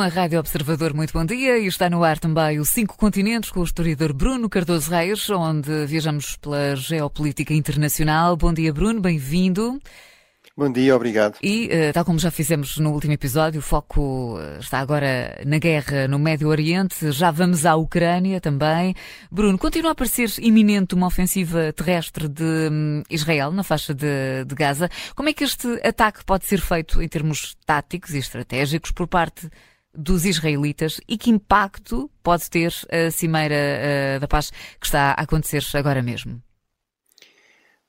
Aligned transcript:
a 0.00 0.08
Rádio 0.08 0.38
Observador, 0.38 0.94
muito 0.94 1.12
bom 1.12 1.24
dia. 1.26 1.58
E 1.58 1.66
está 1.66 1.90
no 1.90 2.02
ar 2.02 2.18
também 2.18 2.58
o 2.58 2.64
Cinco 2.64 2.96
Continentes 2.96 3.50
com 3.50 3.60
o 3.60 3.64
historiador 3.64 4.14
Bruno 4.14 4.48
Cardoso 4.48 4.90
Reis, 4.90 5.28
onde 5.28 5.84
viajamos 5.84 6.36
pela 6.36 6.74
geopolítica 6.74 7.52
internacional. 7.52 8.34
Bom 8.34 8.52
dia, 8.52 8.72
Bruno, 8.72 9.00
bem-vindo. 9.00 9.78
Bom 10.56 10.72
dia, 10.72 10.96
obrigado. 10.96 11.36
E, 11.42 11.68
eh, 11.70 11.92
tal 11.92 12.04
como 12.04 12.18
já 12.18 12.30
fizemos 12.30 12.78
no 12.78 12.92
último 12.92 13.12
episódio, 13.12 13.60
o 13.60 13.62
foco 13.62 14.38
eh, 14.40 14.58
está 14.60 14.78
agora 14.78 15.38
na 15.44 15.58
guerra 15.58 16.08
no 16.08 16.18
Médio 16.18 16.48
Oriente. 16.48 17.12
Já 17.12 17.30
vamos 17.30 17.66
à 17.66 17.76
Ucrânia 17.76 18.40
também. 18.40 18.94
Bruno, 19.30 19.58
continua 19.58 19.92
a 19.92 19.94
parecer 19.94 20.30
iminente 20.38 20.94
uma 20.94 21.08
ofensiva 21.08 21.72
terrestre 21.74 22.26
de 22.26 22.68
hum, 22.70 23.02
Israel 23.10 23.52
na 23.52 23.62
faixa 23.62 23.94
de, 23.94 24.44
de 24.46 24.54
Gaza. 24.54 24.88
Como 25.14 25.28
é 25.28 25.32
que 25.34 25.44
este 25.44 25.68
ataque 25.86 26.24
pode 26.24 26.46
ser 26.46 26.60
feito 26.60 27.02
em 27.02 27.08
termos 27.08 27.54
táticos 27.66 28.14
e 28.14 28.18
estratégicos 28.18 28.92
por 28.92 29.06
parte 29.06 29.50
dos 29.94 30.24
israelitas 30.24 31.00
e 31.08 31.18
que 31.18 31.30
impacto 31.30 32.10
pode 32.22 32.48
ter 32.48 32.72
a 32.90 33.10
Cimeira 33.10 33.54
eh, 33.54 34.18
da 34.18 34.28
Paz 34.28 34.50
que 34.78 34.86
está 34.86 35.10
a 35.10 35.22
acontecer 35.22 35.64
agora 35.74 36.02
mesmo? 36.02 36.40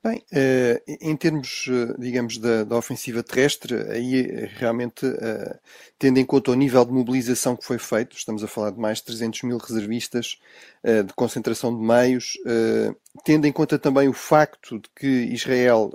Bem, 0.04 0.26
eh, 0.34 0.82
em 1.00 1.16
termos, 1.16 1.68
eh, 1.70 1.94
digamos, 2.00 2.40
da, 2.40 2.64
da 2.64 2.76
ofensiva 2.76 3.22
terrestre, 3.22 3.76
aí 3.92 4.48
realmente, 4.58 5.06
tendo 6.00 6.18
em 6.18 6.26
conta 6.26 6.50
o 6.50 6.56
nível 6.56 6.84
de 6.84 6.92
mobilização 6.92 7.56
que 7.56 7.64
foi 7.64 7.78
feito, 7.78 8.18
estamos 8.18 8.44
a 8.44 8.48
falar 8.48 8.72
de 8.72 8.80
mais 8.80 8.98
de 8.98 9.04
300 9.06 9.44
mil 9.44 9.58
reservistas, 9.60 10.40
de 10.84 11.14
concentração 11.14 11.78
de 11.78 11.86
meios, 11.86 12.34
tendo 13.24 13.46
em 13.46 13.52
conta 13.52 13.78
também 13.78 14.08
o 14.10 14.14
facto 14.14 14.80
de 14.80 14.90
que 14.96 15.08
Israel 15.08 15.92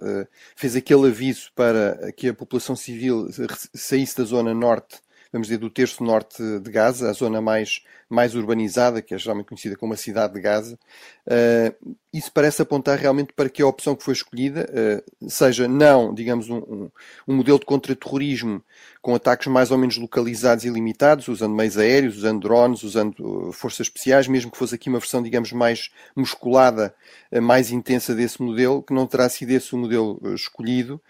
fez 0.54 0.76
aquele 0.76 1.08
aviso 1.08 1.50
para 1.56 2.12
que 2.12 2.28
a 2.28 2.34
população 2.34 2.76
civil 2.76 3.28
saísse 3.74 4.16
da 4.16 4.22
zona 4.22 4.54
norte 4.54 5.00
vamos 5.36 5.48
dizer, 5.48 5.58
do 5.58 5.68
terço 5.68 6.02
norte 6.02 6.42
de 6.60 6.70
Gaza, 6.70 7.10
a 7.10 7.12
zona 7.12 7.40
mais, 7.40 7.82
mais 8.08 8.34
urbanizada, 8.34 9.02
que 9.02 9.14
é 9.14 9.18
geralmente 9.18 9.46
conhecida 9.46 9.76
como 9.76 9.92
a 9.92 9.96
cidade 9.96 10.32
de 10.32 10.40
Gaza. 10.40 10.78
Uh, 11.26 11.94
isso 12.12 12.32
parece 12.32 12.62
apontar 12.62 12.98
realmente 12.98 13.32
para 13.34 13.50
que 13.50 13.60
a 13.60 13.66
opção 13.66 13.94
que 13.94 14.02
foi 14.02 14.14
escolhida 14.14 14.66
uh, 14.70 15.30
seja 15.30 15.68
não, 15.68 16.14
digamos, 16.14 16.48
um, 16.48 16.56
um, 16.56 16.90
um 17.28 17.34
modelo 17.34 17.58
de 17.58 17.66
contra-terrorismo 17.66 18.62
com 19.02 19.14
ataques 19.14 19.46
mais 19.46 19.70
ou 19.70 19.76
menos 19.76 19.98
localizados 19.98 20.64
e 20.64 20.70
limitados, 20.70 21.28
usando 21.28 21.54
meios 21.54 21.76
aéreos, 21.76 22.16
usando 22.16 22.40
drones, 22.40 22.82
usando 22.82 23.48
uh, 23.48 23.52
forças 23.52 23.88
especiais, 23.88 24.26
mesmo 24.26 24.50
que 24.50 24.56
fosse 24.56 24.74
aqui 24.74 24.88
uma 24.88 24.98
versão, 24.98 25.22
digamos, 25.22 25.52
mais 25.52 25.90
musculada, 26.14 26.94
mais 27.42 27.70
intensa 27.70 28.14
desse 28.14 28.40
modelo, 28.42 28.82
que 28.82 28.94
não 28.94 29.06
terá 29.06 29.28
sido 29.28 29.50
esse 29.50 29.74
o 29.74 29.78
modelo 29.78 30.18
escolhido 30.34 31.00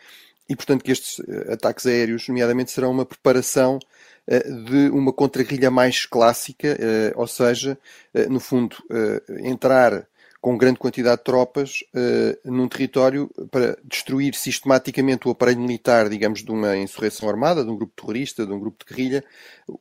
e, 0.48 0.54
portanto, 0.54 0.84
que 0.84 0.92
estes 0.92 1.20
ataques 1.50 1.86
aéreos, 1.86 2.28
nomeadamente, 2.28 2.70
serão 2.70 2.92
uma 2.92 3.04
preparação 3.04 3.80
eh, 3.80 4.16
de 4.28 4.91
uma 4.91 5.12
contrarrilha 5.12 5.70
mais 5.70 6.05
clássica, 6.05 6.77
eh, 6.80 7.12
ou 7.14 7.27
seja, 7.27 7.78
eh, 8.12 8.27
no 8.27 8.41
fundo, 8.41 8.77
entrar 9.44 10.06
com 10.40 10.56
grande 10.56 10.78
quantidade 10.78 11.18
de 11.18 11.24
tropas 11.24 11.82
uh, 11.94 12.50
num 12.50 12.68
território 12.68 13.30
para 13.50 13.76
destruir 13.84 14.34
sistematicamente 14.34 15.26
o 15.26 15.30
aparelho 15.30 15.60
militar, 15.60 16.08
digamos, 16.08 16.42
de 16.42 16.50
uma 16.50 16.76
insurreição 16.76 17.28
armada, 17.28 17.64
de 17.64 17.70
um 17.70 17.76
grupo 17.76 17.92
terrorista, 18.00 18.46
de 18.46 18.52
um 18.52 18.58
grupo 18.58 18.84
de 18.84 18.94
guerrilha. 18.94 19.24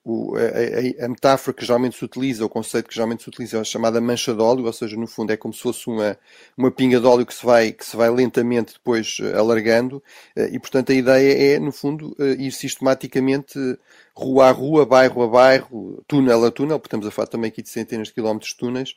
O, 0.04 0.34
a, 0.36 1.06
a, 1.06 1.08
metáfora 1.08 1.56
que 1.56 1.64
geralmente 1.64 1.96
se 1.96 2.04
utiliza, 2.04 2.44
o 2.44 2.50
conceito 2.50 2.88
que 2.88 2.96
geralmente 2.96 3.24
se 3.24 3.30
utiliza 3.30 3.58
é 3.58 3.62
a 3.62 3.64
chamada 3.64 4.02
mancha 4.02 4.34
de 4.34 4.42
óleo, 4.42 4.66
ou 4.66 4.74
seja, 4.74 4.98
no 4.98 5.06
fundo 5.06 5.32
é 5.32 5.38
como 5.38 5.54
se 5.54 5.62
fosse 5.62 5.88
uma, 5.88 6.18
uma 6.58 6.72
pinga 6.72 7.00
de 7.00 7.06
óleo 7.06 7.26
que 7.26 7.34
se 7.34 7.46
vai, 7.46 7.72
que 7.72 7.86
se 7.86 7.96
vai 7.96 8.10
lentamente 8.10 8.74
depois 8.74 9.18
uh, 9.20 9.38
alargando, 9.38 9.98
uh, 10.36 10.42
e 10.52 10.58
portanto 10.58 10.92
a 10.92 10.96
ideia 10.96 11.56
é, 11.56 11.60
no 11.60 11.72
fundo, 11.72 12.16
ir 12.40 12.52
sistematicamente 12.52 13.60
rua 14.16 14.48
a 14.48 14.52
rua, 14.52 14.86
bairro 14.86 15.24
a 15.24 15.28
bairro, 15.28 16.04
túnel 16.08 16.46
a 16.46 16.52
túnel, 16.52 16.80
porque 16.80 16.88
estamos 16.88 17.06
a 17.06 17.12
falar 17.12 17.28
também 17.28 17.50
aqui 17.50 17.62
de 17.62 17.70
centenas 17.70 18.08
de 18.08 18.14
quilómetros 18.14 18.52
de 18.52 18.58
túneis, 18.58 18.96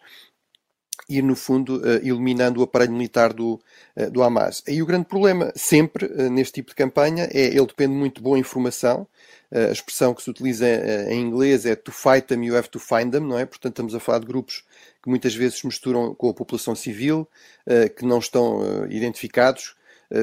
ir, 1.09 1.23
no 1.23 1.35
fundo, 1.35 1.79
uh, 1.79 1.97
eliminando 1.97 2.61
o 2.61 2.63
aparelho 2.63 2.93
militar 2.93 3.33
do, 3.33 3.61
uh, 3.97 4.11
do 4.11 4.23
Hamas. 4.23 4.63
E 4.67 4.83
o 4.83 4.87
grande 4.87 5.07
problema, 5.07 5.53
sempre, 5.55 6.07
uh, 6.07 6.31
neste 6.31 6.55
tipo 6.55 6.71
de 6.71 6.77
campanha, 6.77 7.29
é 7.33 7.47
ele 7.47 7.67
depende 7.67 7.95
muito 7.95 8.17
de 8.17 8.23
boa 8.23 8.39
informação. 8.39 9.07
a 9.51 9.73
expressão 9.73 10.13
que 10.13 10.23
se 10.23 10.31
utiliza 10.31 10.67
em 11.11 11.23
inglês 11.23 11.65
é 11.65 11.75
to 11.75 11.91
fight 11.91 12.27
them, 12.27 12.45
you 12.45 12.55
have 12.55 12.69
to 12.69 12.79
find 12.79 13.11
them, 13.11 13.23
não 13.23 13.39
é? 13.39 13.47
Portanto, 13.47 13.73
estamos 13.73 13.95
a 13.95 14.01
falar 14.01 14.19
de 14.19 14.27
grupos 14.27 14.63
que 15.03 15.09
muitas 15.09 15.35
vezes 15.35 15.63
misturam 15.63 16.15
com 16.15 16.29
a 16.29 16.35
população 16.35 16.75
civil, 16.75 17.27
que 17.97 18.05
não 18.05 18.19
estão 18.19 18.87
identificados. 18.91 19.75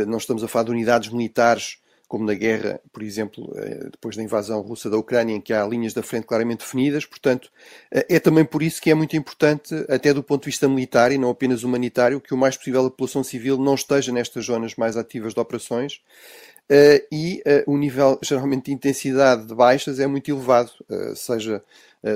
não 0.08 0.20
estamos 0.20 0.44
a 0.44 0.48
falar 0.48 0.66
de 0.66 0.72
unidades 0.72 1.10
militares 1.10 1.80
como 2.08 2.26
na 2.26 2.34
guerra, 2.34 2.80
por 2.94 3.02
exemplo, 3.02 3.52
eh, 3.56 3.90
depois 3.92 4.16
da 4.16 4.24
invasão 4.24 4.62
russa 4.62 4.90
da 4.90 4.98
Ucrânia, 4.98 5.36
em 5.36 5.42
que 5.42 5.54
há 5.54 5.66
linhas 5.66 5.94
da 5.94 6.04
frente 6.04 6.26
claramente 6.26 6.60
definidas. 6.60 7.06
Portanto, 7.06 7.52
eh, 7.92 8.06
é 8.10 8.20
também 8.20 8.46
por 8.46 8.62
isso 8.62 8.82
que 8.82 8.92
é 8.92 8.94
muito 8.94 9.16
importante, 9.18 9.74
até 9.90 10.14
do 10.14 10.24
ponto 10.24 10.42
de 10.44 10.46
vista 10.46 10.70
militar 10.70 11.12
e 11.12 11.18
não 11.18 11.30
apenas 11.30 11.64
humanitário, 11.64 12.22
que 12.22 12.34
o 12.34 12.38
mais 12.38 12.56
possível 12.56 12.86
a 12.86 12.90
população 12.92 13.24
civil 13.24 13.58
não 13.58 13.76
esteja 13.76 14.12
nestas 14.12 14.46
zonas 14.46 14.76
mais 14.76 14.98
ativas 14.98 15.34
de 15.34 15.40
operações. 15.40 16.02
Uh, 16.68 16.98
e 17.12 17.44
o 17.68 17.78
nível, 17.78 18.18
geralmente, 18.24 18.66
de 18.66 18.72
intensidade 18.72 19.46
de 19.46 19.54
baixas 19.54 20.00
é 20.00 20.08
muito 20.08 20.32
elevado, 20.32 20.72
seja 21.16 21.64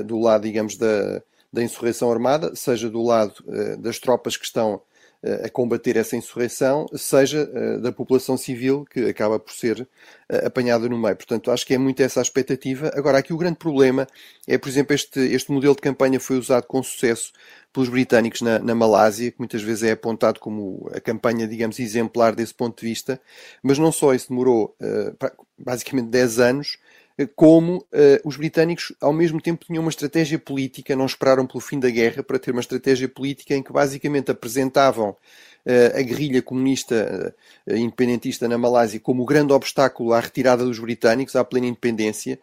do 0.04 0.18
lado, 0.18 0.42
digamos, 0.42 0.76
da, 0.76 1.22
da 1.52 1.62
insurreição 1.62 2.10
armada, 2.10 2.54
seja 2.56 2.90
do 2.90 3.00
lado 3.02 3.34
das 3.78 4.00
tropas 4.00 4.36
que 4.36 4.44
estão 4.44 4.82
a 5.22 5.50
combater 5.50 5.96
essa 5.96 6.16
insurreição, 6.16 6.86
seja 6.94 7.50
eh, 7.52 7.78
da 7.78 7.92
população 7.92 8.36
civil 8.38 8.86
que 8.86 9.00
acaba 9.08 9.38
por 9.38 9.52
ser 9.52 9.86
eh, 10.28 10.46
apanhada 10.46 10.88
no 10.88 10.98
meio. 10.98 11.14
Portanto, 11.14 11.50
acho 11.50 11.66
que 11.66 11.74
é 11.74 11.78
muito 11.78 12.00
essa 12.00 12.20
a 12.20 12.22
expectativa. 12.22 12.90
Agora, 12.94 13.18
aqui 13.18 13.32
o 13.32 13.36
grande 13.36 13.58
problema 13.58 14.06
é, 14.48 14.56
por 14.56 14.68
exemplo, 14.68 14.94
este, 14.94 15.20
este 15.20 15.52
modelo 15.52 15.74
de 15.74 15.82
campanha 15.82 16.18
foi 16.18 16.38
usado 16.38 16.66
com 16.66 16.82
sucesso 16.82 17.32
pelos 17.72 17.88
britânicos 17.88 18.40
na, 18.40 18.58
na 18.58 18.74
Malásia, 18.74 19.30
que 19.30 19.38
muitas 19.38 19.62
vezes 19.62 19.82
é 19.84 19.92
apontado 19.92 20.40
como 20.40 20.90
a 20.94 21.00
campanha, 21.00 21.46
digamos, 21.46 21.78
exemplar 21.78 22.34
desse 22.34 22.54
ponto 22.54 22.80
de 22.80 22.86
vista, 22.88 23.20
mas 23.62 23.78
não 23.78 23.92
só 23.92 24.14
isso 24.14 24.30
demorou 24.30 24.74
uh, 24.80 25.30
basicamente 25.56 26.08
10 26.08 26.40
anos, 26.40 26.78
como 27.26 27.78
uh, 27.78 27.84
os 28.24 28.36
britânicos, 28.36 28.92
ao 29.00 29.12
mesmo 29.12 29.40
tempo, 29.40 29.64
tinham 29.64 29.82
uma 29.82 29.90
estratégia 29.90 30.38
política, 30.38 30.96
não 30.96 31.06
esperaram 31.06 31.46
pelo 31.46 31.60
fim 31.60 31.78
da 31.78 31.90
guerra 31.90 32.22
para 32.22 32.38
ter 32.38 32.50
uma 32.50 32.60
estratégia 32.60 33.08
política 33.08 33.54
em 33.54 33.62
que 33.62 33.72
basicamente 33.72 34.30
apresentavam 34.30 35.10
uh, 35.10 35.98
a 35.98 36.02
guerrilha 36.02 36.40
comunista 36.40 37.34
uh, 37.66 37.76
independentista 37.76 38.48
na 38.48 38.56
Malásia 38.56 39.00
como 39.00 39.22
o 39.22 39.26
grande 39.26 39.52
obstáculo 39.52 40.12
à 40.12 40.20
retirada 40.20 40.64
dos 40.64 40.78
britânicos, 40.78 41.36
à 41.36 41.44
plena 41.44 41.66
independência, 41.66 42.38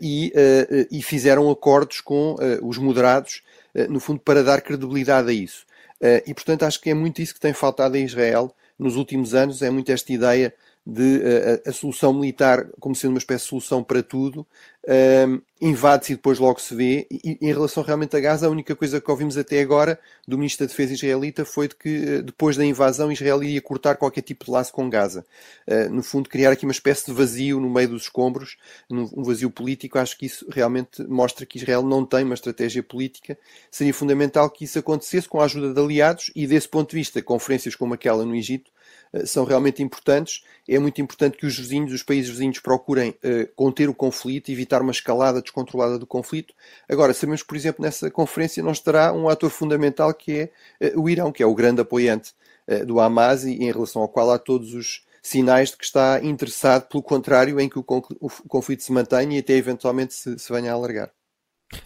e, 0.00 0.32
e, 0.90 1.02
fizeram 1.02 1.50
acordos 1.50 2.00
com 2.00 2.36
os 2.62 2.76
moderados, 2.78 3.42
no 3.88 4.00
fundo, 4.00 4.20
para 4.20 4.42
dar 4.42 4.60
credibilidade 4.60 5.30
a 5.30 5.32
isso. 5.32 5.64
e, 6.26 6.34
portanto, 6.34 6.64
acho 6.64 6.80
que 6.80 6.90
é 6.90 6.94
muito 6.94 7.22
isso 7.22 7.34
que 7.34 7.40
tem 7.40 7.52
faltado 7.52 7.96
a 7.96 8.00
Israel 8.00 8.54
nos 8.78 8.96
últimos 8.96 9.34
anos, 9.34 9.62
é 9.62 9.70
muito 9.70 9.92
esta 9.92 10.12
ideia 10.12 10.54
de 10.86 11.22
a, 11.66 11.70
a, 11.70 11.72
solução 11.72 12.12
militar 12.12 12.66
como 12.80 12.94
sendo 12.94 13.10
uma 13.10 13.18
espécie 13.18 13.44
de 13.44 13.50
solução 13.50 13.82
para 13.84 14.02
tudo, 14.02 14.46
um, 15.28 15.40
invade-se 15.60 16.12
e 16.12 16.16
depois 16.16 16.38
logo 16.38 16.58
se 16.58 16.74
vê. 16.74 17.06
E, 17.10 17.38
em 17.40 17.48
relação 17.48 17.82
realmente 17.82 18.16
a 18.16 18.20
Gaza, 18.20 18.46
a 18.46 18.50
única 18.50 18.74
coisa 18.74 19.00
que 19.00 19.10
ouvimos 19.10 19.36
até 19.36 19.60
agora 19.60 20.00
do 20.26 20.38
Ministro 20.38 20.66
da 20.66 20.70
Defesa 20.70 20.94
israelita 20.94 21.44
foi 21.44 21.68
de 21.68 21.76
que 21.76 21.88
eh, 21.88 22.22
depois 22.22 22.56
da 22.56 22.64
invasão 22.64 23.12
Israel 23.12 23.42
iria 23.42 23.60
cortar 23.60 23.96
qualquer 23.96 24.22
tipo 24.22 24.46
de 24.46 24.50
laço 24.50 24.72
com 24.72 24.88
Gaza. 24.88 25.24
Uh, 25.68 25.92
no 25.92 26.02
fundo, 26.02 26.30
criar 26.30 26.50
aqui 26.52 26.64
uma 26.64 26.72
espécie 26.72 27.06
de 27.06 27.12
vazio 27.12 27.60
no 27.60 27.68
meio 27.68 27.90
dos 27.90 28.04
escombros, 28.04 28.56
um 28.90 29.22
vazio 29.22 29.50
político. 29.50 29.98
Acho 29.98 30.16
que 30.16 30.26
isso 30.26 30.46
realmente 30.50 31.02
mostra 31.06 31.44
que 31.44 31.58
Israel 31.58 31.82
não 31.82 32.06
tem 32.06 32.24
uma 32.24 32.34
estratégia 32.34 32.82
política. 32.82 33.38
Seria 33.70 33.92
fundamental 33.92 34.48
que 34.48 34.64
isso 34.64 34.78
acontecesse 34.78 35.28
com 35.28 35.40
a 35.40 35.44
ajuda 35.44 35.74
de 35.74 35.80
aliados 35.80 36.30
e, 36.34 36.46
desse 36.46 36.68
ponto 36.68 36.90
de 36.90 36.96
vista, 36.96 37.20
conferências 37.20 37.74
como 37.74 37.92
aquela 37.92 38.24
no 38.24 38.34
Egito 38.34 38.70
são 39.24 39.44
realmente 39.44 39.82
importantes. 39.82 40.44
É 40.68 40.78
muito 40.78 41.00
importante 41.00 41.36
que 41.36 41.46
os 41.46 41.58
vizinhos, 41.58 41.92
os 41.92 42.02
países 42.02 42.30
vizinhos, 42.30 42.58
procurem 42.60 43.10
uh, 43.10 43.48
conter 43.54 43.88
o 43.88 43.94
conflito, 43.94 44.50
evitar 44.50 44.82
uma 44.82 44.92
escalada 44.92 45.42
descontrolada 45.42 45.98
do 45.98 46.06
conflito. 46.06 46.54
Agora, 46.88 47.12
sabemos 47.12 47.42
por 47.42 47.56
exemplo, 47.56 47.82
nessa 47.82 48.10
conferência 48.10 48.62
não 48.62 48.72
estará 48.72 49.12
um 49.12 49.28
ator 49.28 49.50
fundamental 49.50 50.14
que 50.14 50.50
é 50.80 50.94
uh, 50.94 51.00
o 51.00 51.08
Irão, 51.08 51.32
que 51.32 51.42
é 51.42 51.46
o 51.46 51.54
grande 51.54 51.80
apoiante 51.80 52.34
do 52.86 53.00
Hamas 53.00 53.42
e 53.42 53.54
em 53.54 53.72
relação 53.72 54.00
ao 54.00 54.08
qual 54.08 54.30
há 54.30 54.38
todos 54.38 54.74
os 54.74 55.04
sinais 55.20 55.70
de 55.70 55.76
que 55.76 55.84
está 55.84 56.20
interessado, 56.22 56.86
pelo 56.88 57.02
contrário, 57.02 57.58
em 57.58 57.68
que 57.68 57.78
o, 57.78 57.84
conflito 57.84 58.84
se 58.84 58.92
mantenha 58.92 59.36
e 59.36 59.40
até 59.40 59.54
eventualmente 59.54 60.14
se, 60.14 60.38
se 60.38 60.52
venha 60.52 60.70
a 60.70 60.74
alargar. 60.74 61.10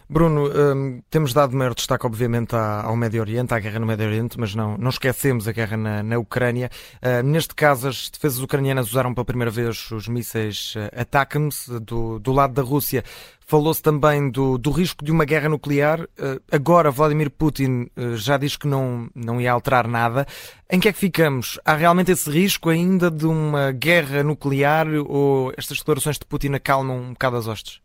Bruno, 0.09 0.49
um, 0.49 1.01
temos 1.09 1.33
dado 1.33 1.55
maior 1.55 1.73
destaque, 1.73 2.05
obviamente, 2.05 2.55
ao 2.55 2.95
Médio 2.95 3.21
Oriente, 3.21 3.53
à 3.53 3.59
guerra 3.59 3.79
no 3.79 3.85
Médio 3.85 4.05
Oriente, 4.05 4.39
mas 4.39 4.55
não, 4.55 4.77
não 4.77 4.89
esquecemos 4.89 5.47
a 5.47 5.51
guerra 5.51 5.77
na, 5.77 6.03
na 6.03 6.17
Ucrânia. 6.17 6.69
Uh, 7.01 7.23
neste 7.23 7.53
caso, 7.53 7.87
as 7.87 8.09
defesas 8.09 8.39
ucranianas 8.39 8.89
usaram 8.89 9.13
pela 9.13 9.25
primeira 9.25 9.51
vez 9.51 9.89
os 9.91 10.07
mísseis 10.07 10.73
uh, 10.75 11.79
do, 11.79 12.19
do 12.19 12.31
lado 12.31 12.53
da 12.53 12.61
Rússia. 12.61 13.03
Falou-se 13.47 13.81
também 13.81 14.29
do, 14.31 14.57
do 14.57 14.71
risco 14.71 15.05
de 15.05 15.11
uma 15.11 15.23
guerra 15.23 15.49
nuclear. 15.49 16.01
Uh, 16.01 16.41
agora, 16.51 16.89
Vladimir 16.89 17.29
Putin 17.29 17.87
uh, 17.95 18.15
já 18.15 18.37
diz 18.37 18.57
que 18.57 18.67
não, 18.67 19.07
não 19.13 19.39
ia 19.39 19.51
alterar 19.51 19.87
nada. 19.87 20.25
Em 20.67 20.79
que 20.79 20.87
é 20.87 20.93
que 20.93 20.99
ficamos? 20.99 21.59
Há 21.63 21.75
realmente 21.75 22.11
esse 22.11 22.29
risco 22.29 22.69
ainda 22.69 23.11
de 23.11 23.27
uma 23.27 23.71
guerra 23.71 24.23
nuclear 24.23 24.87
ou 25.07 25.53
estas 25.55 25.77
declarações 25.77 26.17
de 26.17 26.25
Putin 26.25 26.53
acalmam 26.53 26.97
um 26.97 27.13
bocado 27.13 27.37
as 27.37 27.47
hostes? 27.47 27.84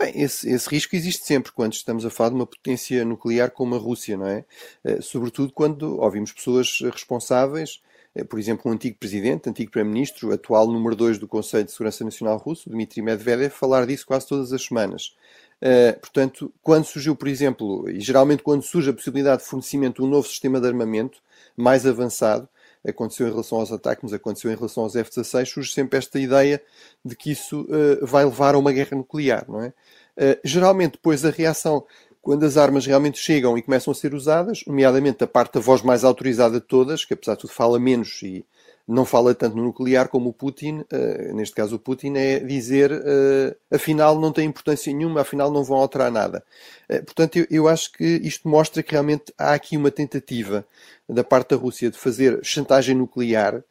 Bem, 0.00 0.14
esse, 0.14 0.48
esse, 0.50 0.66
risco 0.66 0.96
existe 0.96 1.26
sempre 1.26 1.52
quando 1.52 1.74
estamos 1.74 2.06
a 2.06 2.10
falar 2.10 2.30
de 2.30 2.36
uma 2.36 2.46
potência 2.46 3.04
nuclear 3.04 3.50
como 3.50 3.74
a 3.74 3.78
Rússia, 3.78 4.16
não 4.16 4.26
é? 4.26 4.46
Uh, 4.82 5.02
sobretudo 5.02 5.52
quando 5.52 6.00
ouvimos 6.00 6.32
pessoas 6.32 6.80
responsáveis, 6.90 7.82
uh, 8.14 8.24
por 8.24 8.38
exemplo, 8.38 8.70
um 8.70 8.74
antigo 8.74 8.96
presidente, 8.98 9.50
antigo 9.50 9.70
primeiro-ministro, 9.70 10.32
atual 10.32 10.68
número 10.68 10.96
2 10.96 11.18
do 11.18 11.28
Conselho 11.28 11.64
de 11.64 11.72
Segurança 11.72 12.02
Nacional 12.02 12.38
Russo, 12.38 12.70
Dmitry 12.70 13.02
Medvedev, 13.02 13.50
falar 13.50 13.86
disso 13.86 14.06
quase 14.06 14.26
todas 14.26 14.54
as 14.54 14.62
semanas. 14.64 15.14
Uh, 15.60 16.00
portanto, 16.00 16.50
quando 16.62 16.86
surgiu, 16.86 17.14
por 17.14 17.28
exemplo, 17.28 17.86
e 17.90 18.00
geralmente 18.00 18.42
quando 18.42 18.62
surge 18.62 18.88
a 18.88 18.94
possibilidade 18.94 19.42
de 19.42 19.48
fornecimento 19.50 20.00
de 20.00 20.08
um 20.08 20.10
novo 20.10 20.26
sistema 20.26 20.58
de 20.58 20.66
armamento 20.66 21.22
mais 21.54 21.84
avançado, 21.84 22.48
aconteceu 22.86 23.26
em 23.26 23.30
relação 23.30 23.58
aos 23.58 23.72
ataques, 23.72 24.12
aconteceu 24.12 24.50
em 24.50 24.56
relação 24.56 24.84
aos 24.84 24.96
F-16, 24.96 25.46
surge 25.46 25.72
sempre 25.72 25.98
esta 25.98 26.18
ideia 26.18 26.62
de 27.04 27.14
que 27.14 27.30
isso 27.32 27.62
uh, 27.62 28.06
vai 28.06 28.24
levar 28.24 28.54
a 28.54 28.58
uma 28.58 28.72
guerra 28.72 28.96
nuclear, 28.96 29.44
não 29.48 29.62
é? 29.62 29.68
Uh, 29.68 30.40
geralmente, 30.44 30.92
depois 30.92 31.24
a 31.24 31.30
reação, 31.30 31.84
quando 32.22 32.44
as 32.44 32.56
armas 32.56 32.86
realmente 32.86 33.18
chegam 33.18 33.56
e 33.56 33.62
começam 33.62 33.90
a 33.90 33.94
ser 33.94 34.14
usadas, 34.14 34.62
nomeadamente 34.66 35.22
a 35.24 35.26
parte 35.26 35.54
da 35.54 35.60
voz 35.60 35.82
mais 35.82 36.04
autorizada 36.04 36.60
de 36.60 36.66
todas, 36.66 37.04
que 37.04 37.14
apesar 37.14 37.34
de 37.34 37.40
tudo 37.40 37.52
fala 37.52 37.78
menos 37.78 38.20
e 38.22 38.44
não 38.90 39.04
fala 39.04 39.34
tanto 39.34 39.56
no 39.56 39.62
nuclear 39.62 40.08
como 40.08 40.30
o 40.30 40.32
Putin, 40.32 40.80
uh, 40.80 41.34
neste 41.34 41.54
caso 41.54 41.76
o 41.76 41.78
Putin, 41.78 42.14
é 42.16 42.40
dizer 42.40 42.90
uh, 42.90 43.56
afinal 43.70 44.18
não 44.18 44.32
tem 44.32 44.48
importância 44.48 44.92
nenhuma, 44.92 45.20
afinal 45.20 45.50
não 45.50 45.62
vão 45.62 45.78
alterar 45.78 46.10
nada. 46.10 46.42
Uh, 46.90 47.04
portanto, 47.04 47.36
eu, 47.36 47.46
eu, 47.50 47.68
acho 47.68 47.92
que 47.92 48.04
isto 48.04 48.48
mostra 48.48 48.82
que 48.82 48.92
realmente 48.92 49.32
há 49.38 49.54
aqui 49.54 49.76
uma 49.76 49.92
tentativa 49.92 50.66
da 51.08 51.22
parte 51.22 51.50
da 51.50 51.56
Rússia 51.56 51.90
de 51.90 51.96
fazer 51.96 52.40
chantagem 52.42 52.96
nuclear 52.96 53.62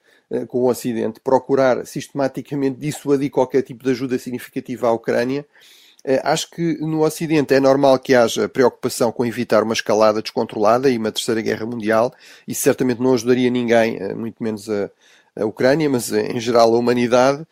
com 0.47 0.59
o 0.59 0.69
Ocidente, 0.69 1.19
procurar 1.19 1.87
sistematicamente 1.87 2.77
dissuadir 2.77 3.31
qualquer 3.31 3.63
tipo 3.63 3.83
de 3.83 3.89
ajuda 3.89 4.19
significativa 4.19 4.87
à 4.87 4.91
Ucrânia. 4.91 5.43
Acho 6.23 6.49
que 6.51 6.77
no 6.79 7.03
Ocidente 7.03 7.53
é 7.53 7.59
normal 7.59 7.99
que 7.99 8.15
haja 8.15 8.47
preocupação 8.47 9.11
com 9.11 9.25
evitar 9.25 9.63
uma 9.63 9.73
escalada 9.73 10.21
descontrolada 10.21 10.89
e 10.89 10.97
uma 10.97 11.11
terceira 11.11 11.41
guerra 11.41 11.65
mundial. 11.65 12.13
Isso 12.47 12.61
certamente 12.61 13.01
não 13.01 13.13
ajudaria 13.13 13.49
ninguém, 13.49 13.99
muito 14.15 14.41
menos 14.41 14.69
a, 14.69 14.89
a 15.39 15.45
Ucrânia, 15.45 15.89
mas 15.89 16.11
eh, 16.11 16.31
em 16.33 16.39
geral 16.39 16.73
a 16.73 16.77
humanidade. 16.77 17.45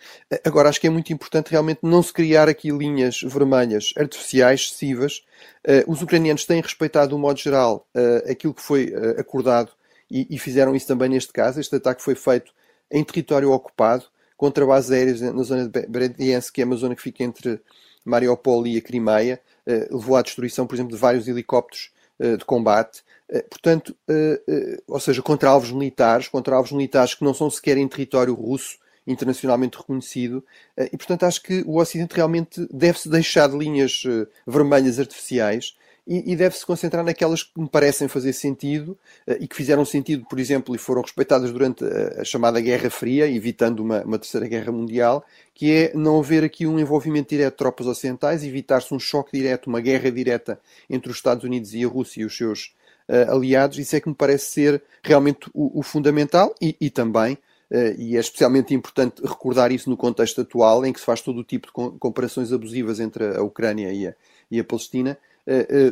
Agora, 0.44 0.70
acho 0.70 0.80
que 0.80 0.88
é 0.88 0.90
muito 0.90 1.12
importante 1.14 1.50
realmente 1.50 1.80
não 1.82 2.04
se 2.04 2.12
criar 2.12 2.50
aqui 2.50 2.70
linhas 2.72 3.22
vermelhas 3.22 3.94
artificiais 3.98 4.62
excessivas. 4.62 5.24
Eh, 5.64 5.84
os 5.88 6.02
ucranianos 6.02 6.46
têm 6.46 6.62
respeitado, 6.62 7.16
de 7.16 7.22
modo 7.22 7.40
geral, 7.40 7.88
eh, 7.96 8.32
aquilo 8.32 8.54
que 8.54 8.62
foi 8.62 8.94
acordado 9.18 9.72
e, 10.10 10.38
fizeram 10.40 10.76
isso 10.76 10.88
também 10.88 11.10
neste 11.10 11.32
caso. 11.32 11.60
Este 11.60 11.76
ataque 11.76 12.02
foi 12.02 12.16
feito 12.16 12.52
em 12.92 13.04
território 13.04 13.52
ocupado, 13.52 14.06
contra 14.36 14.66
bases 14.66 14.92
aéreas 14.92 15.22
na 15.22 15.44
zona 15.44 15.68
de 15.68 15.88
Berdiansk, 15.88 16.54
que 16.54 16.62
é 16.62 16.66
uma 16.66 16.76
zona 16.76 16.96
que 16.96 17.02
fica 17.02 17.24
entre 17.24 17.60
Mariupol 18.08 18.66
e 18.68 18.78
a 18.78 18.82
Crimeia. 18.82 19.42
Levou 19.66 20.16
à 20.16 20.22
destruição, 20.22 20.66
por 20.66 20.76
exemplo, 20.76 20.96
de 20.96 21.00
vários 21.00 21.28
helicópteros 21.28 21.92
de 22.20 22.46
combate. 22.46 23.04
Eh, 23.30 23.42
portanto, 23.42 23.96
eh, 24.10 24.42
eh, 24.48 24.82
ou 24.88 25.00
seja, 25.00 25.22
contra 25.22 25.50
alvos 25.50 25.72
militares, 25.72 26.28
contra 26.28 26.56
alvos 26.56 26.72
militares 26.72 27.14
que 27.14 27.24
não 27.24 27.34
são 27.34 27.50
sequer 27.50 27.78
em 27.78 27.88
território 27.88 28.34
russo, 28.34 28.78
internacionalmente 29.06 29.78
reconhecido, 29.78 30.44
e 30.78 30.98
portanto 30.98 31.24
acho 31.24 31.42
que 31.42 31.64
o 31.66 31.80
Ocidente 31.80 32.14
realmente 32.14 32.68
deve-se 32.70 33.08
deixar 33.08 33.48
de 33.48 33.58
linhas 33.58 34.04
vermelhas 34.46 35.00
artificiais 35.00 35.78
e, 36.08 36.36
deve-se 36.36 36.66
concentrar 36.66 37.04
naquelas 37.04 37.44
que 37.44 37.60
me 37.60 37.68
parecem 37.68 38.08
fazer 38.08 38.32
sentido 38.32 38.98
e 39.40 39.48
que 39.48 39.56
fizeram 39.56 39.84
sentido, 39.84 40.26
por 40.30 40.40
exemplo, 40.40 40.74
e 40.74 40.78
foram 40.78 41.02
respeitadas 41.02 41.52
durante 41.52 41.84
a, 41.84 42.24
chamada 42.24 42.62
Guerra 42.62 42.90
Fria, 42.90 43.28
evitando 43.28 43.82
uma, 43.82 44.02
uma, 44.04 44.18
terceira 44.18 44.48
guerra 44.48 44.72
mundial, 44.72 45.26
que 45.54 45.72
é 45.72 45.92
não 45.94 46.20
haver 46.20 46.44
aqui 46.44 46.66
um 46.66 46.80
envolvimento 46.80 47.30
direto 47.30 47.54
de 47.54 47.58
tropas 47.58 47.88
ocidentais, 47.88 48.44
evitar-se 48.44 48.94
um 48.94 49.00
choque 49.00 49.38
direto, 49.38 49.68
uma 49.68 49.82
guerra 49.82 50.10
direta 50.10 50.60
entre 50.90 51.12
os 51.12 51.18
Estados 51.18 51.44
Unidos 51.44 51.74
e 51.74 51.84
a 51.84 51.88
Rússia 51.88 52.22
e 52.22 52.26
os 52.26 52.38
seus 52.38 52.74
uh, 53.08 53.32
aliados, 53.32 53.78
isso 53.78 53.96
é 53.96 54.00
que 54.00 54.10
me 54.10 54.16
parece 54.16 54.52
ser 54.52 54.84
realmente 55.04 55.50
o, 55.54 55.80
o 55.80 55.84
fundamental 55.84 56.54
e, 56.62 56.76
e 56.80 56.90
também, 56.90 57.34
uh, 57.34 58.00
e 58.00 58.16
é 58.16 58.20
especialmente 58.20 58.74
importante 58.74 59.22
recordar 59.22 59.72
isso 59.72 59.90
no 59.90 59.98
contexto 59.98 60.42
atual, 60.42 60.86
em 60.86 60.94
que 60.94 61.00
se 61.00 61.06
faz 61.06 61.22
todo 61.22 61.40
o 61.40 61.44
tipo 61.44 61.68
de 61.68 61.74
comparações 62.00 62.52
abusivas 62.52 63.00
entre 63.00 63.36
a 63.36 63.42
Ucrânia 63.42 63.92
e 63.92 64.08
a, 64.08 64.14
e 64.52 64.60
a 64.60 64.64
Palestina, 64.64 65.18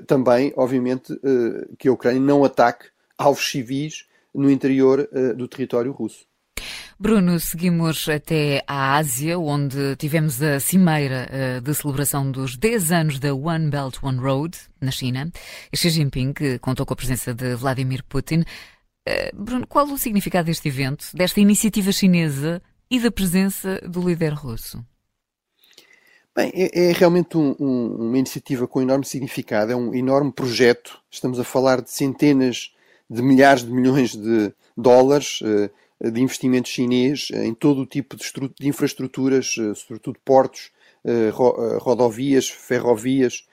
também, 0.07 0.53
obviamente, 0.55 1.13
que 1.77 1.87
a 1.87 1.93
Ucrânia 1.93 2.19
não 2.19 2.43
ataque 2.43 2.87
alvos 3.17 3.49
civis 3.49 4.05
no 4.33 4.49
interior 4.49 5.07
do 5.35 5.47
território 5.47 5.91
russo. 5.91 6.25
Bruno, 6.97 7.37
seguimos 7.41 8.07
até 8.07 8.63
a 8.65 8.95
Ásia, 8.95 9.37
onde 9.37 9.97
tivemos 9.97 10.41
a 10.41 10.61
cimeira 10.61 11.27
eh, 11.29 11.59
de 11.59 11.73
celebração 11.73 12.31
dos 12.31 12.55
10 12.55 12.91
anos 12.93 13.19
da 13.19 13.35
One 13.35 13.69
Belt 13.69 13.97
One 14.01 14.17
Road, 14.17 14.57
na 14.79 14.91
China. 14.91 15.29
Xi 15.73 15.89
Jinping 15.89 16.33
contou 16.61 16.85
com 16.85 16.93
a 16.93 16.95
presença 16.95 17.33
de 17.33 17.53
Vladimir 17.55 18.01
Putin. 18.05 18.45
Eh, 19.05 19.29
Bruno, 19.35 19.67
qual 19.67 19.85
o 19.87 19.97
significado 19.97 20.45
deste 20.45 20.69
evento, 20.69 21.07
desta 21.13 21.41
iniciativa 21.41 21.91
chinesa 21.91 22.61
e 22.89 22.97
da 22.97 23.11
presença 23.11 23.81
do 23.85 24.07
líder 24.07 24.31
russo? 24.31 24.81
Bem, 26.35 26.51
é, 26.53 26.89
é 26.89 26.91
realmente 26.91 27.37
um, 27.37 27.55
um, 27.59 27.95
uma 28.07 28.17
iniciativa 28.17 28.67
com 28.67 28.81
enorme 28.81 29.05
significado, 29.05 29.71
é 29.71 29.75
um 29.75 29.93
enorme 29.93 30.31
projeto. 30.31 30.99
Estamos 31.09 31.39
a 31.39 31.43
falar 31.43 31.81
de 31.81 31.89
centenas 31.89 32.73
de 33.09 33.21
milhares 33.21 33.63
de 33.63 33.71
milhões 33.71 34.15
de 34.15 34.53
dólares. 34.75 35.39
Uh, 35.41 35.69
de 36.01 36.21
investimento 36.21 36.67
chinês 36.67 37.29
em 37.31 37.53
todo 37.53 37.81
o 37.81 37.85
tipo 37.85 38.15
de, 38.15 38.25
de 38.59 38.67
infraestruturas, 38.67 39.55
eh, 39.57 39.73
sobretudo 39.73 40.19
portos, 40.23 40.71
eh, 41.03 41.29
eh, 41.29 41.77
rodovias, 41.79 42.49
ferrovias, 42.49 43.47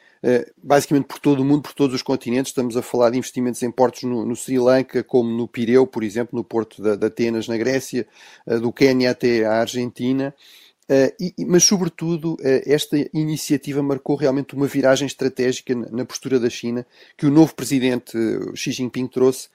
basicamente 0.63 1.07
por 1.07 1.19
todo 1.19 1.41
o 1.41 1.45
mundo, 1.45 1.63
por 1.63 1.73
todos 1.73 1.97
os 1.97 2.03
continentes. 2.03 2.51
Estamos 2.51 2.77
a 2.77 2.83
falar 2.83 3.11
de 3.11 3.19
investimentos 3.19 3.61
em 3.61 3.73
portos 3.73 4.05
no, 4.05 4.25
no 4.25 4.37
Sri 4.37 4.57
Lanka, 4.57 5.03
como 5.03 5.29
no 5.29 5.49
Pireu, 5.49 5.85
por 5.85 6.05
exemplo, 6.05 6.39
no 6.39 6.45
porto 6.45 6.81
de, 6.81 6.97
de 6.97 7.07
Atenas, 7.07 7.49
na 7.49 7.57
Grécia, 7.57 8.07
do 8.47 8.73
Quênia 8.73 9.11
até 9.11 9.45
à 9.45 9.55
Argentina. 9.55 10.33
Uh, 10.91 11.15
e, 11.39 11.45
mas, 11.47 11.63
sobretudo, 11.63 12.35
uh, 12.35 12.39
esta 12.67 12.97
iniciativa 13.15 13.81
marcou 13.83 14.17
realmente 14.17 14.55
uma 14.55 14.67
viragem 14.67 15.07
estratégica 15.07 15.75
na, 15.75 16.05
postura 16.05 16.41
da 16.41 16.51
China 16.51 16.85
que 17.17 17.25
o 17.25 17.31
novo 17.31 17.55
presidente 17.55 18.19
uh, 18.19 18.57
Xi 18.57 18.73
Jinping 18.73 19.07
trouxe 19.07 19.49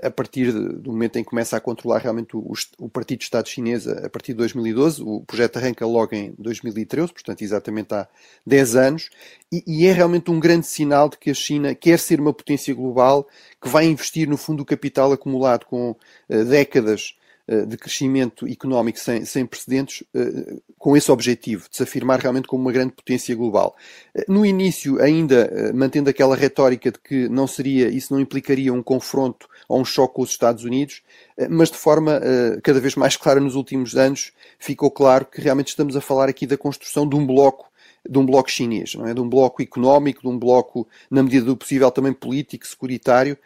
a 0.00 0.10
partir 0.12 0.52
do 0.52 0.92
momento 0.92 1.16
em 1.16 1.24
que 1.24 1.30
começa 1.30 1.56
a 1.56 1.60
controlar 1.60 1.98
realmente 1.98 2.36
o, 2.36 2.88
Partido 2.88 3.18
de 3.18 3.24
Estado 3.24 3.48
Chinês 3.48 3.88
a 3.88 4.08
partir 4.08 4.30
de 4.30 4.38
2012. 4.38 5.02
O 5.02 5.22
projeto 5.22 5.56
arranca 5.56 5.84
logo 5.84 6.14
em 6.14 6.32
2013, 6.38 7.12
portanto, 7.12 7.42
exatamente 7.42 7.92
há 7.92 8.06
10 8.46 8.76
anos, 8.76 9.10
e, 9.50 9.84
é 9.84 9.92
realmente 9.92 10.30
um 10.30 10.38
grande 10.38 10.68
sinal 10.68 11.08
de 11.08 11.18
que 11.18 11.30
a 11.30 11.34
China 11.34 11.74
quer 11.74 11.98
ser 11.98 12.20
uma 12.20 12.32
potência 12.32 12.72
global 12.72 13.26
que 13.60 13.68
vai 13.68 13.86
investir 13.86 14.28
no 14.28 14.36
fundo 14.36 14.60
o 14.60 14.64
capital 14.64 15.10
acumulado 15.10 15.66
com 15.66 15.96
décadas 16.28 17.16
eh, 17.18 17.21
de 17.66 17.76
crescimento 17.76 18.46
económico 18.46 18.98
sem, 18.98 19.24
sem 19.24 19.44
precedentes 19.44 20.04
eh, 20.14 20.56
com 20.78 20.96
esse 20.96 21.10
objetivo, 21.12 21.68
de 21.70 21.76
se 21.76 21.82
afirmar 21.82 22.18
realmente 22.18 22.48
como 22.48 22.62
uma 22.62 22.72
grande 22.72 22.92
potência 22.92 23.34
global. 23.36 23.76
Eh, 24.14 24.24
no 24.28 24.44
início, 24.44 25.00
ainda 25.00 25.72
mantendo 25.74 26.08
aquela 26.08 26.34
retórica 26.34 26.90
de 26.90 26.98
que 26.98 27.28
não 27.28 27.46
seria, 27.46 27.88
isso 27.88 28.12
não 28.12 28.20
implicaria 28.20 28.72
um 28.72 28.82
confronto 28.82 29.48
ou 29.68 29.80
um 29.80 29.84
choque 29.84 30.14
com 30.14 30.22
os 30.22 30.30
Estados 30.30 30.64
Unidos, 30.64 31.02
mas 31.48 31.70
de 31.70 31.76
forma 31.76 32.20
cada 32.62 32.78
vez 32.80 32.94
mais 32.94 33.16
clara 33.16 33.40
nos 33.40 33.54
últimos 33.54 33.96
anos, 33.96 34.32
ficou 34.58 34.90
claro 34.90 35.24
que 35.24 35.40
realmente 35.40 35.68
estamos 35.68 35.96
a 35.96 36.00
falar 36.00 36.28
aqui 36.28 36.46
da 36.46 36.58
construção 36.58 37.08
de 37.08 37.16
um 37.16 37.26
bloco 37.26 37.70
de 38.08 38.18
um 38.18 38.26
bloco 38.26 38.50
chinês, 38.50 38.96
não 38.96 39.06
é? 39.06 39.14
de 39.14 39.20
um 39.20 39.28
bloco 39.28 39.62
económico, 39.62 40.22
de 40.22 40.28
um 40.28 40.36
bloco, 40.36 40.88
na 41.08 41.22
medida 41.22 41.46
do 41.46 41.56
possível, 41.56 41.88
também 41.88 42.12
político, 42.12 42.66
securitário, 42.66 43.38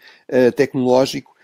tecnológico, 0.57 1.36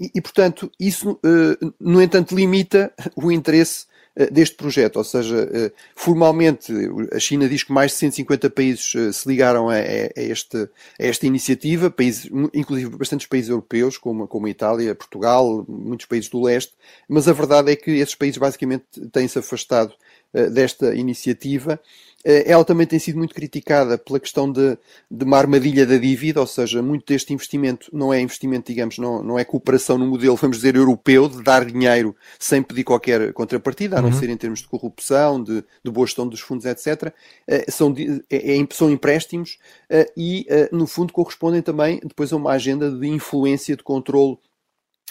e, 0.00 0.10
e, 0.14 0.20
portanto, 0.20 0.70
isso, 0.78 1.12
uh, 1.12 1.74
no 1.80 2.02
entanto, 2.02 2.34
limita 2.34 2.92
o 3.16 3.30
interesse 3.30 3.86
uh, 4.18 4.32
deste 4.32 4.56
projeto. 4.56 4.96
Ou 4.96 5.04
seja, 5.04 5.72
formalmente, 5.94 6.72
a 7.12 7.18
China 7.18 7.48
diz 7.48 7.62
que 7.62 7.72
mais 7.72 7.92
de 7.92 7.98
150 7.98 8.50
países 8.50 8.92
se 9.12 9.28
ligaram 9.28 9.68
a, 9.68 9.74
a, 9.74 10.10
este, 10.16 10.56
a, 10.56 10.68
esta 10.98 11.26
iniciativa, 11.26 11.90
países, 11.90 12.30
inclusive 12.52 12.96
bastantes 12.96 13.26
países 13.26 13.50
europeus, 13.50 13.96
como, 13.96 14.26
como 14.26 14.46
a 14.46 14.50
Itália, 14.50 14.94
Portugal, 14.94 15.64
muitos 15.68 16.06
países 16.06 16.30
do 16.30 16.42
leste, 16.42 16.72
mas 17.08 17.28
a 17.28 17.32
verdade 17.32 17.72
é 17.72 17.76
que 17.76 17.92
esses 17.92 18.14
países 18.14 18.38
basicamente 18.38 18.84
têm-se 19.12 19.38
afastado 19.38 19.94
desta 20.32 20.94
iniciativa 20.94 21.80
eh, 22.24 22.50
ela 22.50 22.64
também 22.64 22.86
tem 22.86 22.98
sido 22.98 23.16
muito 23.16 23.34
criticada 23.34 23.96
pela 23.96 24.18
questão 24.18 24.50
de, 24.50 24.76
de, 25.10 25.24
uma 25.24 25.38
armadilha 25.38 25.86
da 25.86 25.96
dívida, 25.96 26.40
ou 26.40 26.46
seja, 26.46 26.82
muito 26.82 27.06
deste 27.06 27.32
investimento 27.32 27.88
não 27.92 28.12
é 28.12 28.20
investimento, 28.20 28.72
digamos, 28.72 28.98
não, 28.98 29.22
não 29.22 29.38
é 29.38 29.44
cooperação 29.44 29.96
no 29.96 30.06
modelo, 30.06 30.34
vamos 30.36 30.58
dizer, 30.58 30.74
europeu, 30.74 31.28
de 31.28 31.42
dar 31.42 31.64
dinheiro 31.64 32.14
sem 32.38 32.62
pedir 32.62 32.84
qualquer 32.84 33.32
contrapartida, 33.32 33.98
a 33.98 34.02
não 34.02 34.10
uhum. 34.10 34.18
ser 34.18 34.28
em 34.30 34.36
termos 34.36 34.60
de 34.60 34.68
corrupção, 34.68 35.42
de, 35.42 35.64
de 35.84 35.90
boa 35.90 36.06
gestão 36.06 36.26
dos 36.26 36.40
fundos, 36.40 36.66
etc. 36.66 37.12
Eh, 37.46 37.70
são, 37.70 37.94
é, 38.28 38.66
são 38.72 38.90
empréstimos 38.90 39.58
eh, 39.88 40.10
e, 40.16 40.46
no 40.72 40.86
fundo, 40.86 41.12
correspondem 41.12 41.62
também 41.62 42.00
depois 42.04 42.32
a 42.32 42.36
uma 42.36 42.52
agenda 42.52 42.90
de 42.90 43.06
influência, 43.08 43.76
de 43.76 43.82
controle 43.82 44.38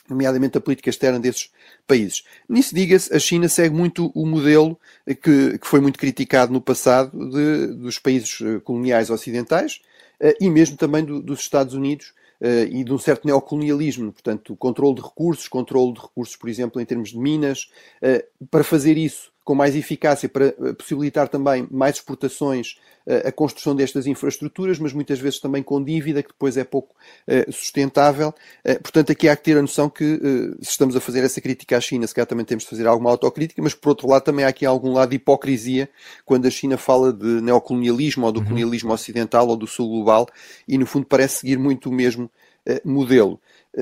nomeadamente 0.10 0.58
a 0.58 0.62
política 0.62 0.90
externa 0.90 1.20
desses 1.20 1.50
países. 1.86 2.24
Nisso, 2.48 2.74
diga-se, 2.74 3.14
a 3.14 3.20
China 3.20 3.48
segue 3.48 3.76
muito 3.76 4.12
o 4.14 4.26
modelo 4.26 4.80
que, 5.06 5.58
que 5.58 5.68
foi 5.68 5.80
muito 5.80 6.00
criticado 6.00 6.52
no 6.52 6.62
passado 6.62 7.30
de, 7.30 7.68
dos 7.76 8.00
países 8.00 8.40
eh, 8.42 8.60
coloniais 8.60 9.10
ocidentais 9.10 9.82
uh, 10.22 10.34
e 10.40 10.50
mesmo 10.50 10.78
também 10.78 11.04
do, 11.04 11.22
dos 11.22 11.40
Estados 11.40 11.74
Unidos 11.74 12.14
uh, 12.42 12.66
e 12.70 12.84
de 12.84 12.94
um 12.94 12.98
certo 12.98 13.26
neocolonialismo, 13.26 14.12
portanto, 14.12 14.56
controle 14.56 14.96
de 14.96 15.02
recursos, 15.02 15.48
controle 15.48 15.94
de 15.94 16.02
recursos, 16.02 16.36
por 16.36 16.50
exemplo, 16.50 16.82
em 16.82 16.86
termos 16.86 17.10
de 17.10 17.18
minas. 17.18 17.70
Para 18.52 18.64
fazer 18.64 18.98
isso 18.98 19.32
com 19.48 19.56
mais 19.56 19.78
eficácia, 19.78 20.28
para 20.28 20.52
possibilitar 20.74 21.30
também 21.30 21.66
mais 21.72 21.96
exportações, 21.96 22.76
a 23.26 23.32
construção 23.32 23.74
destas 23.74 24.06
infraestruturas, 24.06 24.78
mas 24.78 24.92
muitas 24.92 25.20
vezes 25.20 25.40
também 25.40 25.64
com 25.64 25.82
dívida, 25.82 26.22
que 26.22 26.28
depois 26.28 26.58
é 26.58 26.66
pouco 26.66 26.94
sustentável. 27.50 28.34
Portanto, 28.84 29.14
aqui 29.14 29.30
há 29.30 29.38
que 29.38 29.44
ter 29.46 29.58
a 29.58 29.62
noção 29.62 29.90
que, 29.90 30.20
se 30.62 30.72
estamos 30.72 30.98
a 30.98 31.00
fazer 31.00 31.24
essa 31.24 31.40
crítica 31.40 31.78
à 31.78 31.80
China, 31.80 32.06
se 32.06 32.14
calhar 32.14 32.28
também 32.28 32.44
temos 32.44 32.66
de 32.66 32.70
fazer 32.70 32.86
alguma 32.86 33.10
autocrítica, 33.10 33.62
mas 33.62 33.74
por 33.74 33.88
outro 33.88 34.10
lado 34.10 34.24
também 34.24 34.44
há 34.44 34.50
aqui 34.50 34.66
algum 34.66 34.92
lado 34.92 35.12
de 35.12 35.16
hipocrisia 35.16 35.90
quando 36.26 36.46
a 36.46 36.50
China 36.50 36.76
fala 36.78 37.14
de 37.14 37.40
neocolonialismo 37.40 38.26
ou 38.26 38.34
do 38.34 38.42
uhum. 38.42 38.48
colonialismo 38.48 38.92
ocidental 38.92 39.48
ou 39.48 39.56
do 39.56 39.66
sul 39.66 39.88
global 39.88 40.28
e, 40.68 40.78
no 40.78 40.86
fundo, 40.86 41.06
parece 41.06 41.38
seguir 41.40 41.58
muito 41.58 41.90
o 41.90 41.94
mesmo 41.94 42.30
modelo. 42.84 43.40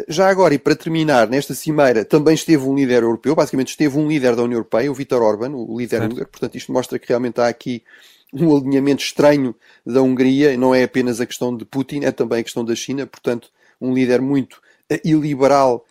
Já 0.09 0.29
agora, 0.29 0.53
e 0.53 0.59
para 0.59 0.75
terminar, 0.75 1.29
nesta 1.29 1.53
cimeira 1.53 2.03
também 2.03 2.33
esteve 2.33 2.65
um 2.65 2.75
líder 2.75 3.03
europeu, 3.03 3.33
basicamente 3.33 3.69
esteve 3.69 3.97
um 3.97 4.07
líder 4.07 4.35
da 4.35 4.43
União 4.43 4.57
Europeia, 4.57 4.91
o 4.91 4.93
Vítor 4.93 5.21
Orban, 5.21 5.51
o 5.51 5.77
líder 5.77 6.01
húngaro, 6.01 6.27
portanto 6.27 6.55
isto 6.55 6.71
mostra 6.71 6.99
que 6.99 7.07
realmente 7.07 7.39
há 7.39 7.47
aqui 7.47 7.81
um 8.33 8.55
alinhamento 8.55 9.01
estranho 9.01 9.55
da 9.85 10.01
Hungria, 10.01 10.57
não 10.57 10.75
é 10.75 10.83
apenas 10.83 11.21
a 11.21 11.25
questão 11.25 11.55
de 11.55 11.63
Putin, 11.63 12.01
é 12.03 12.11
também 12.11 12.39
a 12.39 12.43
questão 12.43 12.65
da 12.65 12.75
China, 12.75 13.07
portanto 13.07 13.49
um 13.79 13.93
líder 13.93 14.21
muito 14.21 14.55
uh, 14.91 14.99
iliberal, 15.03 15.85